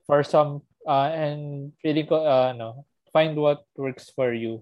For 0.05 0.21
some, 0.21 0.61
uh, 0.85 1.09
and 1.09 1.73
feeling 1.81 2.05
ko, 2.05 2.21
uh, 2.21 2.53
ano, 2.53 2.85
find 3.09 3.33
what 3.35 3.65
works 3.75 4.13
for 4.13 4.33
you. 4.33 4.61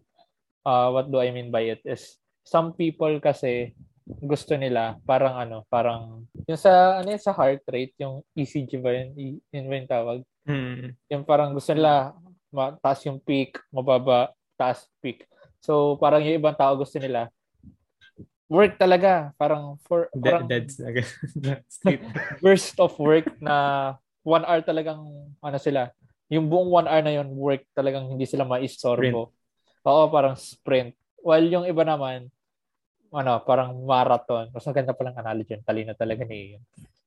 Uh, 0.64 0.90
what 0.96 1.12
do 1.12 1.20
I 1.20 1.36
mean 1.36 1.52
by 1.52 1.68
it 1.76 1.84
is, 1.84 2.16
some 2.48 2.72
people 2.72 3.20
kasi 3.20 3.76
gusto 4.24 4.56
nila 4.56 5.00
parang 5.08 5.36
ano, 5.36 5.68
parang 5.68 6.28
yung 6.48 6.60
sa 6.60 7.00
ano 7.00 7.08
yung 7.12 7.24
sa 7.24 7.36
heart 7.36 7.64
rate, 7.72 7.96
yung 8.00 8.24
ECG 8.36 8.80
ba 8.80 8.92
yun? 8.92 9.40
Yun 9.52 9.68
ba 9.68 9.76
yung 9.80 9.92
tawag? 9.92 10.20
Hmm. 10.44 10.92
Yung 11.08 11.24
parang 11.24 11.56
gusto 11.56 11.72
nila 11.72 12.16
mataas 12.54 13.04
yung 13.08 13.18
peak, 13.18 13.58
mababa, 13.74 14.36
taas 14.60 14.86
peak. 15.02 15.26
So 15.64 15.96
parang 15.96 16.22
yung 16.28 16.44
ibang 16.44 16.60
tao 16.60 16.76
gusto 16.76 17.00
nila 17.00 17.32
work 18.54 18.78
talaga, 18.78 19.34
parang 19.34 19.82
for 19.90 20.14
parang 20.14 20.46
dead 20.46 20.70
burst 22.44 22.78
of 22.78 22.94
work 23.02 23.26
na 23.42 23.98
one 24.22 24.46
hour 24.46 24.62
talagang 24.62 25.02
ano 25.42 25.58
sila. 25.58 25.90
Yung 26.30 26.46
buong 26.46 26.70
one 26.70 26.88
hour 26.88 27.02
na 27.02 27.18
yon 27.18 27.34
work 27.34 27.66
talagang 27.74 28.14
hindi 28.14 28.30
sila 28.30 28.46
maistorbo. 28.46 29.34
Oo, 29.84 30.04
parang 30.14 30.38
sprint. 30.38 30.94
While 31.20 31.50
yung 31.50 31.66
iba 31.68 31.84
naman, 31.84 32.30
ano, 33.12 33.34
parang 33.44 33.76
marathon. 33.84 34.50
Mas 34.54 34.66
maganda 34.66 34.96
palang 34.96 35.18
analogy 35.20 35.60
yun. 35.60 35.64
Talino 35.66 35.94
talaga 35.94 36.24
ni 36.24 36.56
Ian. 36.56 36.64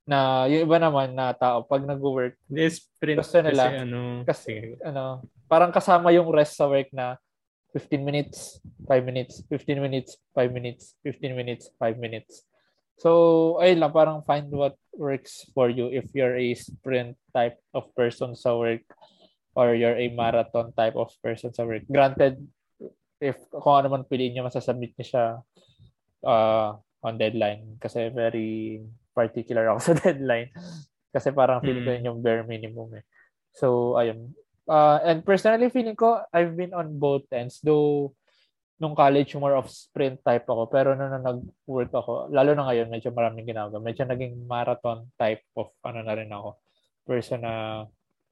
Na 0.06 0.46
yung 0.46 0.68
iba 0.68 0.76
naman 0.78 1.16
na 1.16 1.34
tao, 1.34 1.66
pag 1.66 1.82
nag-work, 1.82 2.38
sprint 2.46 3.18
Gusto 3.18 3.38
nila. 3.42 3.64
kasi 3.64 3.76
ano, 3.82 4.00
kasi 4.22 4.52
ano, 4.84 5.24
parang 5.50 5.74
kasama 5.74 6.14
yung 6.14 6.30
rest 6.30 6.54
sa 6.54 6.68
work 6.70 6.92
na 6.94 7.18
15 7.76 8.00
minutes, 8.00 8.56
5 8.88 9.04
minutes, 9.04 9.44
15 9.52 9.84
minutes, 9.84 10.16
5 10.32 10.48
minutes, 10.48 10.96
15 11.04 11.36
minutes, 11.36 11.68
5 11.76 12.00
minutes. 12.00 12.48
So, 12.96 13.60
ayun 13.60 13.84
lang, 13.84 13.92
parang 13.92 14.24
find 14.24 14.48
what 14.48 14.80
works 14.96 15.44
for 15.52 15.68
you 15.68 15.92
if 15.92 16.08
you're 16.16 16.32
a 16.40 16.56
sprint 16.56 17.20
type 17.36 17.60
of 17.76 17.92
person 17.92 18.32
sa 18.32 18.56
work 18.56 18.80
or 19.52 19.76
you're 19.76 20.00
a 20.00 20.08
marathon 20.08 20.72
type 20.72 20.96
of 20.96 21.12
person 21.20 21.52
sa 21.52 21.68
work. 21.68 21.84
Granted, 21.84 22.40
if 23.20 23.36
kung 23.52 23.84
ano 23.84 23.92
man 23.92 24.08
piliin 24.08 24.40
nyo, 24.40 24.48
masasubmit 24.48 24.96
nyo 24.96 25.04
siya 25.04 25.24
uh, 26.24 26.72
on 27.04 27.20
deadline 27.20 27.76
kasi 27.76 28.08
very 28.08 28.80
particular 29.12 29.68
ako 29.68 29.80
sa 29.92 29.94
deadline. 30.00 30.48
Kasi 31.12 31.32
parang 31.36 31.60
feeling 31.60 31.84
ko 31.84 31.92
Mm. 31.92 31.96
yun 32.00 32.08
yung 32.12 32.20
bare 32.24 32.44
minimum 32.48 32.96
eh. 32.96 33.04
So, 33.52 33.96
ayun. 33.96 34.32
Uh, 34.66 34.98
and 35.07 35.22
personally, 35.22 35.70
feeling 35.70 35.94
ko, 35.94 36.26
I've 36.35 36.59
been 36.59 36.74
on 36.74 36.98
both 36.98 37.31
ends. 37.31 37.62
Though, 37.62 38.12
nung 38.83 38.98
college, 38.98 39.33
more 39.38 39.57
of 39.57 39.70
sprint 39.70 40.20
type 40.20 40.44
ako. 40.44 40.68
Pero 40.68 40.92
nung 40.92 41.09
na 41.09 41.22
nag-work 41.22 41.92
ako, 41.94 42.29
lalo 42.35 42.52
na 42.52 42.66
ngayon, 42.68 42.90
medyo 42.90 43.14
maraming 43.14 43.46
ginagawa. 43.46 43.81
Medyo 43.81 44.05
naging 44.05 44.35
marathon 44.44 45.09
type 45.16 45.46
of 45.57 45.70
ano 45.87 46.02
na 46.02 46.14
rin 46.18 46.29
ako. 46.29 46.59
Person 47.07 47.46
na 47.46 47.87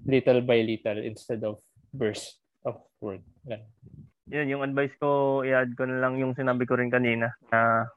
little 0.04 0.42
by 0.42 0.60
little 0.60 1.00
instead 1.00 1.40
of 1.46 1.62
burst 1.94 2.42
of 2.66 2.82
work. 2.98 3.22
Ganun. 3.46 3.70
Yun, 4.28 4.56
yung 4.56 4.64
advice 4.64 4.96
ko, 4.98 5.40
i-add 5.44 5.76
ko 5.76 5.84
na 5.84 6.00
lang 6.00 6.16
yung 6.16 6.32
sinabi 6.32 6.64
ko 6.64 6.80
rin 6.80 6.88
kanina 6.88 7.36
na 7.52 7.88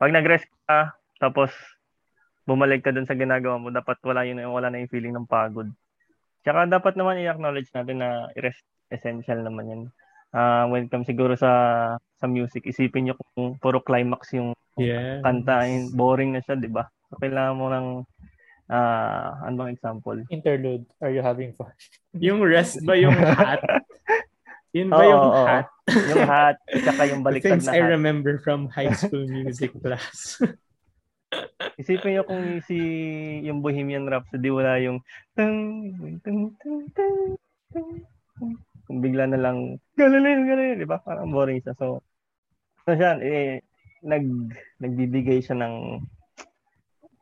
pag 0.00 0.10
nag-rest 0.10 0.48
ka, 0.64 0.96
tapos 1.20 1.52
bumalik 2.48 2.82
ka 2.82 2.90
dun 2.90 3.06
sa 3.06 3.14
ginagawa 3.14 3.60
mo, 3.60 3.70
dapat 3.70 4.00
wala 4.02 4.26
yun, 4.26 4.42
wala 4.48 4.72
na 4.72 4.80
yung 4.82 4.90
feeling 4.90 5.14
ng 5.14 5.28
pagod. 5.28 5.70
Tsaka 6.42 6.66
dapat 6.66 6.94
naman 6.98 7.22
i-acknowledge 7.22 7.70
natin 7.70 8.02
na 8.02 8.30
rest 8.38 8.62
essential 8.90 9.40
naman 9.40 9.70
yan. 9.70 9.82
Ah, 10.32 10.64
when 10.66 10.86
it 10.86 10.90
comes 10.90 11.06
siguro 11.06 11.36
sa 11.36 11.52
sa 12.18 12.26
music, 12.26 12.64
isipin 12.66 13.10
nyo 13.10 13.14
kung 13.18 13.56
puro 13.60 13.78
climax 13.84 14.32
yung 14.34 14.56
yeah. 14.80 15.20
kanta, 15.20 15.68
yun, 15.68 15.92
boring 15.92 16.32
na 16.32 16.40
siya, 16.40 16.56
di 16.56 16.72
ba? 16.72 16.88
So, 17.12 17.20
kailangan 17.20 17.56
mo 17.56 17.66
ng 17.68 17.86
ah 18.72 19.36
ano 19.44 19.54
bang 19.60 19.72
example? 19.76 20.18
Interlude. 20.32 20.88
Are 21.04 21.12
you 21.12 21.20
having 21.20 21.52
fun? 21.52 21.68
Yung 22.24 22.40
rest 22.40 22.80
ba 22.88 22.96
yung 22.96 23.12
hat? 23.12 23.60
Yun 24.72 24.88
ba 24.88 25.04
Oo, 25.04 25.08
yung 25.12 25.24
oo. 25.28 25.44
hat? 25.44 25.68
Yung 26.08 26.24
hat, 26.24 26.56
tsaka 26.64 27.02
yung 27.12 27.20
baliktad 27.20 27.60
things 27.60 27.68
na 27.68 27.76
I 27.76 27.84
hat. 27.84 27.92
remember 27.92 28.40
from 28.40 28.72
high 28.72 28.92
school 28.96 29.28
music 29.36 29.76
class. 29.84 30.40
Isipin 31.80 32.16
niyo 32.16 32.22
kung 32.28 32.60
si 32.66 32.78
yung 33.46 33.64
Bohemian 33.64 34.08
Rhapsody 34.08 34.48
wala 34.52 34.78
yung 34.82 35.00
tung, 35.34 35.92
tung, 36.20 36.52
tung, 36.60 36.82
tung. 37.72 37.90
kung 38.84 38.98
bigla 38.98 39.30
na 39.30 39.40
lang 39.40 39.80
galing 39.96 40.44
galing 40.44 40.82
di 40.82 40.86
ba 40.88 41.00
parang 41.00 41.30
boring 41.30 41.62
siya 41.62 41.72
so 41.78 42.02
so 42.84 42.92
siya 42.92 43.16
eh 43.22 43.62
nag 44.02 44.26
nagbibigay 44.82 45.38
siya 45.38 45.56
ng 45.56 46.02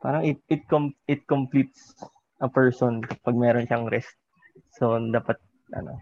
parang 0.01 0.25
it 0.25 0.41
it 0.49 0.65
com, 0.65 0.89
it 1.05 1.23
completes 1.29 1.93
a 2.41 2.49
person 2.49 3.05
pag 3.21 3.37
meron 3.37 3.69
siyang 3.69 3.85
rest 3.87 4.17
so 4.73 4.97
dapat 4.97 5.37
ano 5.77 5.93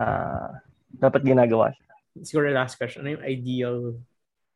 ah 0.00 0.56
dapat 0.96 1.22
ginagawa 1.22 1.70
siya 1.76 1.90
Siguro 2.18 2.50
last 2.50 2.74
question, 2.74 3.06
ano 3.06 3.18
yung 3.18 3.26
ideal 3.26 3.76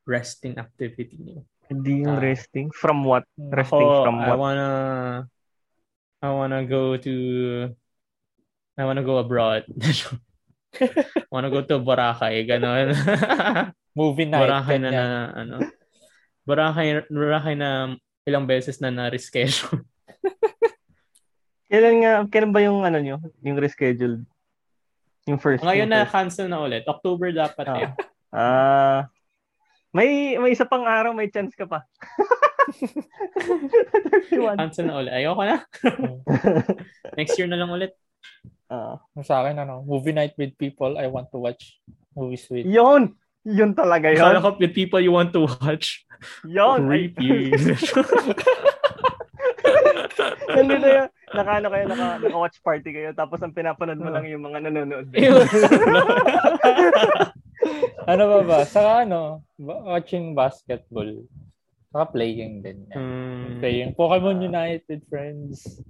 resting 0.03 0.59
activity 0.59 1.15
niyo? 1.15 1.47
Hindi 1.67 2.05
yung 2.05 2.17
Ah. 2.17 2.21
resting 2.21 2.69
from 2.69 3.01
what 3.01 3.25
resting 3.37 3.81
Ako, 3.81 4.03
from 4.03 4.17
I 4.19 4.27
what 4.29 4.37
wanna 4.39 4.69
I 6.21 6.29
wanna 6.29 6.61
go 6.63 6.95
to 6.95 7.13
I 8.75 8.83
wanna 8.83 9.01
go 9.01 9.17
abroad. 9.17 9.63
I 9.71 9.91
wanna 11.33 11.47
go 11.47 11.63
to 11.63 11.79
Boracay, 11.79 12.43
ganon. 12.43 12.91
Movie 13.95 14.27
night. 14.27 14.43
Boracay 14.43 14.77
na, 14.77 14.89
na 14.91 15.03
ano. 15.31 15.55
Boracay, 16.43 17.07
Boracay 17.07 17.55
na 17.55 17.95
ilang 18.27 18.43
beses 18.43 18.83
na 18.83 18.91
na-reschedule. 18.91 19.85
Kailan 21.71 21.95
nga, 22.03 22.11
kailan 22.29 22.51
ba 22.53 22.59
yung 22.61 22.83
ano 22.83 22.99
nyo? 22.99 23.17
Yung 23.41 23.57
rescheduled? 23.57 24.21
Yung 25.25 25.39
first? 25.41 25.63
Ngayon 25.65 25.87
yung 25.87 25.91
na 25.91 26.05
first. 26.05 26.13
cancel 26.13 26.47
na 26.47 26.61
ulit. 26.61 26.83
October 26.85 27.33
dapat 27.33 27.65
Ah. 27.65 27.77
eh. 27.79 27.89
Ah, 28.29 28.99
may 29.95 30.35
may 30.35 30.51
isa 30.51 30.67
pang 30.67 30.83
araw 30.83 31.15
may 31.15 31.31
chance 31.31 31.55
ka 31.55 31.63
pa. 31.63 31.87
31. 34.27 34.57
Cancel 34.57 34.85
na 34.85 34.99
ulit. 34.99 35.13
Ayoko 35.13 35.41
na. 35.41 35.63
Next 37.19 37.37
year 37.37 37.47
na 37.47 37.55
lang 37.55 37.69
ulit. 37.69 37.93
Ah, 38.67 38.97
Sa 39.21 39.39
akin, 39.39 39.61
ano, 39.61 39.85
movie 39.85 40.11
night 40.11 40.33
with 40.35 40.57
people 40.57 40.97
I 40.97 41.05
want 41.05 41.29
to 41.29 41.37
watch 41.37 41.77
movies 42.11 42.43
with. 42.49 42.65
yun! 42.65 43.13
Yun 43.45 43.77
talaga 43.77 44.09
Kala 44.17 44.41
yun. 44.41 44.43
ko 44.43 44.57
with 44.57 44.73
people 44.73 44.97
you 44.97 45.13
want 45.13 45.29
to 45.31 45.45
watch. 45.45 46.01
Yun! 46.43 46.89
Creepy. 46.89 47.53
Nandito 50.49 50.87
yun. 50.89 51.07
Naka, 51.29 51.51
ano 51.61 51.67
kayo, 51.69 51.85
naka, 51.85 52.07
naka-watch 52.17 52.57
party 52.65 52.89
kayo, 52.89 53.13
tapos 53.13 53.37
ang 53.45 53.53
pinapanood 53.53 54.01
mo 54.01 54.09
Ah. 54.09 54.17
lang 54.17 54.25
yung 54.25 54.41
mga 54.41 54.59
nanonood. 54.65 55.07
ano 58.11 58.23
ba 58.29 58.39
ba? 58.45 58.59
Sa 58.67 59.05
ano, 59.05 59.41
watching 59.57 60.33
basketball. 60.37 61.25
Saka 61.89 62.05
playing 62.11 62.61
din. 62.61 62.85
Yan. 62.91 62.97
Hmm. 62.97 63.59
Playing 63.63 63.91
Pokemon 63.95 64.43
United, 64.43 64.99
friends. 65.07 65.81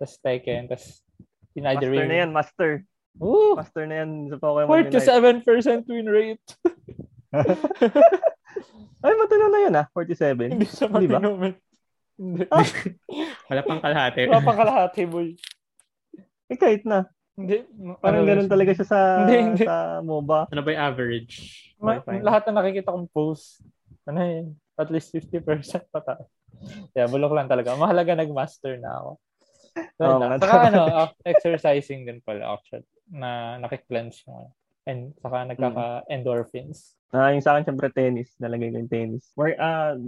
Tapos 0.00 0.16
Tekken. 0.24 0.66
Tapos 0.70 1.04
master 1.54 2.06
na 2.08 2.16
yan, 2.24 2.30
master. 2.32 2.70
Woo! 3.20 3.54
Master 3.54 3.84
na 3.86 3.94
yan 4.02 4.10
sa 4.32 4.36
Pokemon 4.40 4.90
Unite. 4.90 4.98
47% 4.98 5.86
win 5.92 6.08
rate. 6.08 6.48
Ay, 9.04 9.12
matino 9.20 9.46
na 9.52 9.60
yun 9.60 9.74
ah, 9.76 9.86
47. 9.92 10.56
Hindi 10.56 10.64
sa 10.64 10.88
Di 10.88 11.04
ba? 11.04 11.20
Hindi. 11.20 12.44
Wala 13.50 13.60
pang 13.66 13.82
kalahati. 13.82 14.20
Wala 14.30 14.40
pang 14.40 14.58
kalahati, 14.58 15.02
boy. 15.04 15.36
Eh, 16.48 16.56
kahit 16.56 16.88
na. 16.88 17.04
Hindi. 17.34 17.66
Parang 17.98 18.22
Ano 18.22 18.30
ganun 18.30 18.46
ba- 18.46 18.54
talaga 18.54 18.70
siya 18.72 18.86
sa, 18.86 18.98
Hindi, 19.22 19.36
hindi. 19.42 19.64
sa 19.66 19.98
MOBA. 20.00 20.40
Ano 20.54 20.62
ba 20.62 20.70
yung 20.70 20.84
average? 20.86 21.34
Ma- 21.82 21.98
Wi-Fi. 21.98 22.22
lahat 22.22 22.42
na 22.46 22.62
nakikita 22.62 22.94
kong 22.94 23.10
post, 23.10 23.60
ano 24.06 24.20
yun, 24.22 24.46
at 24.74 24.88
least 24.88 25.10
50% 25.10 25.42
pataas. 25.90 26.30
Yeah, 26.94 27.10
bulok 27.10 27.34
lang 27.34 27.50
talaga. 27.50 27.74
Mahalaga 27.74 28.14
nag-master 28.14 28.78
na 28.78 28.90
ako. 28.96 29.10
So, 29.98 30.02
lang. 30.06 30.30
nga. 30.30 30.38
Saka 30.38 30.56
ano, 30.70 30.80
ah, 31.02 31.10
exercising 31.26 32.06
din 32.06 32.22
pala 32.22 32.54
actually, 32.54 32.86
na 33.10 33.58
nakik-cleanse 33.58 34.22
mo. 34.24 34.54
And 34.86 35.10
saka 35.18 35.50
nagkaka-endorphins. 35.50 36.94
Ah, 37.10 37.34
yung 37.34 37.42
sa 37.42 37.54
akin, 37.54 37.66
syempre, 37.66 37.90
tennis. 37.90 38.30
Nalagay 38.38 38.70
ko 38.70 38.78
yung 38.78 38.92
tennis. 38.92 39.26
Work, 39.34 39.58
ah, 39.58 39.98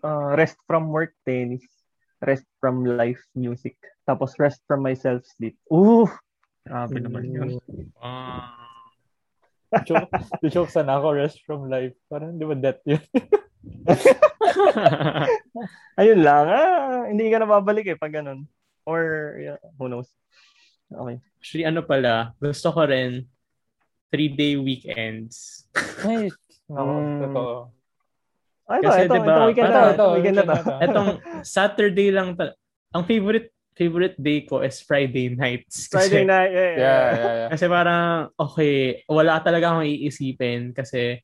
ah, 0.00 0.32
rest 0.32 0.56
from 0.64 0.88
work, 0.88 1.12
tennis. 1.22 1.64
Rest 2.18 2.48
from 2.56 2.88
life, 2.88 3.20
music. 3.36 3.76
Tapos 4.04 4.36
rest 4.36 4.60
from 4.64 4.80
myself, 4.80 5.24
sleep. 5.26 5.56
Ooh! 5.68 6.06
Grabe 6.62 6.96
naman 6.96 7.24
yun. 7.26 7.50
Ah. 7.98 8.54
Joke, 9.84 10.06
joke 10.46 10.70
sana 10.70 10.96
ako, 10.96 11.16
rest 11.16 11.42
from 11.42 11.66
life. 11.66 11.92
Parang 12.06 12.36
di 12.36 12.44
ba 12.44 12.54
death 12.54 12.80
yun? 12.86 13.02
Ayun 16.00 16.20
lang. 16.20 16.44
Ah, 16.46 17.02
hindi 17.08 17.28
ka 17.28 17.38
na 17.38 17.48
babalik 17.48 17.86
eh 17.86 17.98
pag 17.98 18.12
ganun. 18.12 18.44
Or, 18.84 19.34
yeah, 19.40 19.58
who 19.80 19.88
knows. 19.88 20.08
Okay. 20.88 21.16
Actually, 21.40 21.64
ano 21.64 21.80
pala, 21.80 22.32
gusto 22.36 22.68
ko 22.70 22.80
rin 22.84 23.24
three-day 24.12 24.56
weekends. 24.56 25.64
Nice. 26.04 26.36
Nako, 26.68 26.92
Mm. 27.00 27.20
totoo. 27.20 27.54
Ay, 28.64 28.78
ito, 28.80 28.88
Kasi 28.88 29.00
ito, 29.02 29.12
diba, 29.12 29.28
ito, 29.28 29.42
weekend 29.44 29.64
na. 29.64 29.74
parang- 29.74 29.92
Ito, 29.92 30.04
weekend 30.16 30.36
na 30.38 30.56
to. 30.56 30.74
Etong 30.80 31.10
Saturday 31.42 32.08
lang 32.08 32.28
ta- 32.32 32.56
ang 32.90 33.04
favorite 33.04 33.52
favorite 33.74 34.14
day 34.16 34.46
ko 34.46 34.62
is 34.62 34.78
Friday 34.80 35.34
nights. 35.34 35.84
Kasi, 35.90 36.08
Friday 36.08 36.24
night. 36.24 36.50
Yeah, 36.54 36.62
yeah. 36.62 36.78
Yeah, 36.78 37.02
yeah, 37.10 37.34
yeah. 37.34 37.48
Kasi 37.50 37.64
parang, 37.66 38.30
okay, 38.38 39.02
wala 39.10 39.42
talaga 39.42 39.74
akong 39.74 39.86
iisipin 39.90 40.70
kasi 40.70 41.20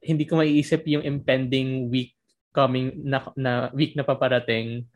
hindi 0.00 0.24
ko 0.24 0.40
maiisip 0.40 0.80
yung 0.88 1.04
impending 1.04 1.92
week 1.92 2.16
coming 2.56 3.04
na, 3.04 3.20
na 3.36 3.52
week 3.76 3.92
na 3.94 4.02
paparating. 4.02 4.88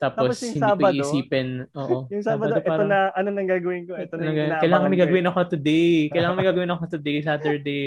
Tapos, 0.00 0.32
Tapos 0.32 0.48
hindi 0.48 0.58
Sabado, 0.58 0.80
ko 0.80 0.96
iisipin. 0.96 1.48
Oo. 1.76 1.96
Yung 2.12 2.24
Sabado, 2.24 2.56
ito 2.56 2.64
parang- 2.66 2.88
na, 2.88 3.12
ano 3.12 3.28
nang 3.30 3.44
gagawin 3.44 3.84
ko? 3.84 3.94
Ito 4.00 4.16
na 4.16 4.32
yung 4.32 4.56
Kailangan 4.56 4.88
may 4.88 4.96
gagawin 4.96 5.26
eh. 5.28 5.30
ako 5.30 5.40
today. 5.52 5.92
Kailangan 6.08 6.36
may 6.40 6.48
gagawin 6.50 6.72
ako 6.72 6.84
today, 6.88 7.16
Saturday. 7.20 7.86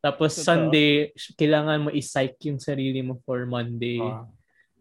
Tapos 0.00 0.32
Totoo. 0.32 0.44
Sunday, 0.44 1.12
kailangan 1.36 1.84
mo 1.84 1.88
i-psych 1.92 2.36
yung 2.48 2.56
sarili 2.60 3.04
mo 3.04 3.20
for 3.28 3.44
Monday. 3.44 4.00
Oo. 4.00 4.24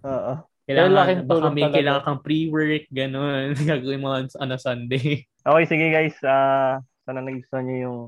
Kailangan, 0.04 0.40
Pero 0.40 0.53
laking 0.68 1.28
baka 1.28 1.52
may 1.52 1.68
talaga. 1.68 1.76
kailangan 1.76 2.04
kang 2.08 2.24
pre-work, 2.24 2.86
ganun. 2.88 3.52
gagawin 3.72 4.00
mo 4.00 4.16
on, 4.16 4.32
on 4.40 4.56
a 4.56 4.60
Sunday. 4.60 5.28
Okay, 5.44 5.66
sige 5.68 5.92
guys. 5.92 6.16
ah 6.24 6.80
sana 7.04 7.20
nagustuhan 7.20 7.68
niyo 7.68 7.78
yung 7.84 8.00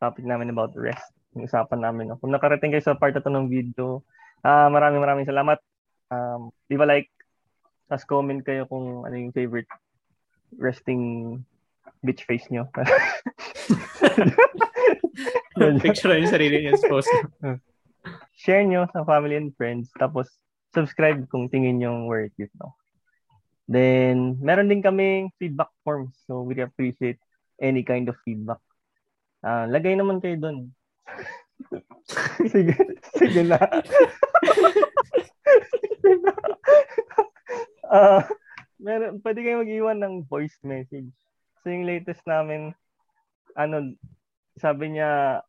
topic 0.00 0.24
namin 0.24 0.48
about 0.48 0.72
rest. 0.72 1.12
yung 1.36 1.44
usapan 1.44 1.84
namin. 1.84 2.08
No? 2.08 2.16
Kung 2.16 2.32
nakarating 2.32 2.72
kayo 2.72 2.80
sa 2.80 2.96
part 2.96 3.12
na 3.12 3.20
to 3.20 3.28
ng 3.28 3.52
video, 3.52 4.00
uh, 4.40 4.72
maraming 4.72 5.04
maraming 5.04 5.28
salamat. 5.28 5.60
Um, 6.08 6.48
di 6.64 6.80
ba 6.80 6.88
like, 6.88 7.12
tapos 7.92 8.08
comment 8.08 8.40
kayo 8.40 8.64
kung 8.64 9.04
ano 9.04 9.12
yung 9.12 9.36
favorite 9.36 9.68
resting 10.56 11.36
bitch 12.00 12.24
face 12.24 12.48
nyo. 12.48 12.72
Picture 15.84 16.16
yung 16.16 16.32
sarili 16.32 16.64
niya 16.64 16.80
sa 16.80 16.88
post. 16.88 17.12
Share 18.38 18.62
nyo 18.64 18.86
sa 18.94 19.04
family 19.04 19.36
and 19.36 19.52
friends. 19.58 19.90
Tapos, 19.98 20.30
subscribe 20.78 21.26
kung 21.26 21.50
tingin 21.50 21.82
nyo 21.82 22.06
worth 22.06 22.38
it. 22.38 22.54
No? 22.54 22.78
Then, 23.66 24.38
meron 24.38 24.70
din 24.70 24.80
kaming 24.80 25.34
feedback 25.36 25.68
forms. 25.82 26.14
So, 26.24 26.46
we 26.46 26.56
appreciate 26.62 27.18
any 27.58 27.82
kind 27.82 28.06
of 28.06 28.16
feedback. 28.22 28.62
Uh, 29.42 29.66
lagay 29.68 29.98
naman 29.98 30.22
kayo 30.22 30.38
doon. 30.38 30.72
sige, 32.54 32.74
sige 33.18 33.42
na. 33.44 33.60
uh, 37.92 38.22
meron, 38.84 39.20
pwede 39.20 39.38
kayo 39.44 39.60
mag-iwan 39.60 39.98
ng 40.00 40.14
voice 40.30 40.56
message. 40.64 41.12
So, 41.60 41.68
yung 41.68 41.84
latest 41.84 42.24
namin, 42.24 42.72
ano, 43.52 43.92
sabi 44.56 44.96
niya, 44.96 45.42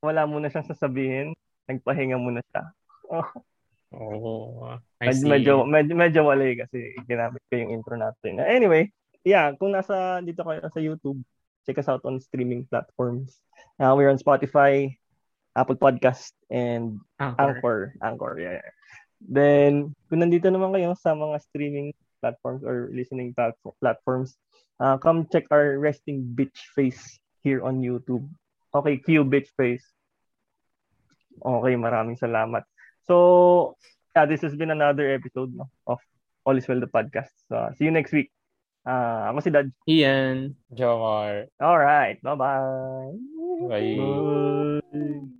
wala 0.00 0.24
muna 0.24 0.48
siyang 0.48 0.70
sasabihin. 0.70 1.36
Nagpahinga 1.68 2.16
muna 2.16 2.40
siya. 2.40 2.62
Oh. 3.12 3.28
Oh, 3.94 4.78
I 4.98 5.14
see. 5.14 5.30
medyo, 5.30 5.62
medyo, 5.62 5.94
medyo 5.94 6.20
wala 6.26 6.42
eh 6.42 6.58
kasi 6.58 6.98
ginamit 7.06 7.40
ko 7.46 7.54
yung 7.54 7.70
intro 7.70 7.94
natin. 7.94 8.42
Anyway, 8.42 8.90
yeah, 9.22 9.54
kung 9.54 9.70
nasa 9.70 10.18
dito 10.20 10.42
kayo 10.42 10.66
sa 10.66 10.82
YouTube, 10.82 11.22
check 11.62 11.78
us 11.78 11.88
out 11.88 12.02
on 12.04 12.18
streaming 12.18 12.66
platforms. 12.66 13.38
Uh, 13.78 13.94
we're 13.94 14.10
on 14.10 14.20
Spotify, 14.20 14.92
Apple 15.54 15.78
Podcast, 15.78 16.34
and 16.50 16.98
Anchor. 17.22 17.38
Anchor. 17.38 17.78
Anchor, 18.02 18.34
yeah, 18.42 18.58
yeah. 18.60 18.72
Then, 19.24 19.94
kung 20.10 20.20
nandito 20.20 20.50
naman 20.50 20.74
kayo 20.74 20.92
sa 20.98 21.14
mga 21.14 21.40
streaming 21.48 21.94
platforms 22.18 22.66
or 22.66 22.90
listening 22.92 23.32
platforms, 23.80 24.36
uh, 24.82 24.98
come 24.98 25.24
check 25.30 25.48
our 25.48 25.78
resting 25.78 26.20
bitch 26.36 26.58
face 26.76 27.16
here 27.40 27.62
on 27.62 27.80
YouTube. 27.80 28.26
Okay, 28.74 28.98
Q 28.98 29.24
bitch 29.24 29.48
face. 29.56 29.86
Okay, 31.40 31.74
maraming 31.78 32.18
salamat. 32.20 32.66
So, 33.06 33.76
yeah, 34.16 34.26
this 34.26 34.40
has 34.42 34.56
been 34.56 34.70
another 34.70 35.12
episode 35.14 35.54
no, 35.54 35.68
of 35.86 35.98
All 36.44 36.56
is 36.56 36.68
Well 36.68 36.80
the 36.80 36.86
podcast. 36.86 37.32
So, 37.48 37.70
see 37.76 37.84
you 37.84 37.90
next 37.90 38.12
week. 38.12 38.30
Uh, 38.84 39.32
ako 39.32 39.40
si 39.40 39.50
Dad. 39.50 39.72
Ian. 39.88 40.56
Jomar. 40.76 41.48
All 41.60 41.80
right. 41.80 42.20
Bye-bye. 42.20 43.16
Bye. 43.68 43.96
Bye. 43.96 45.34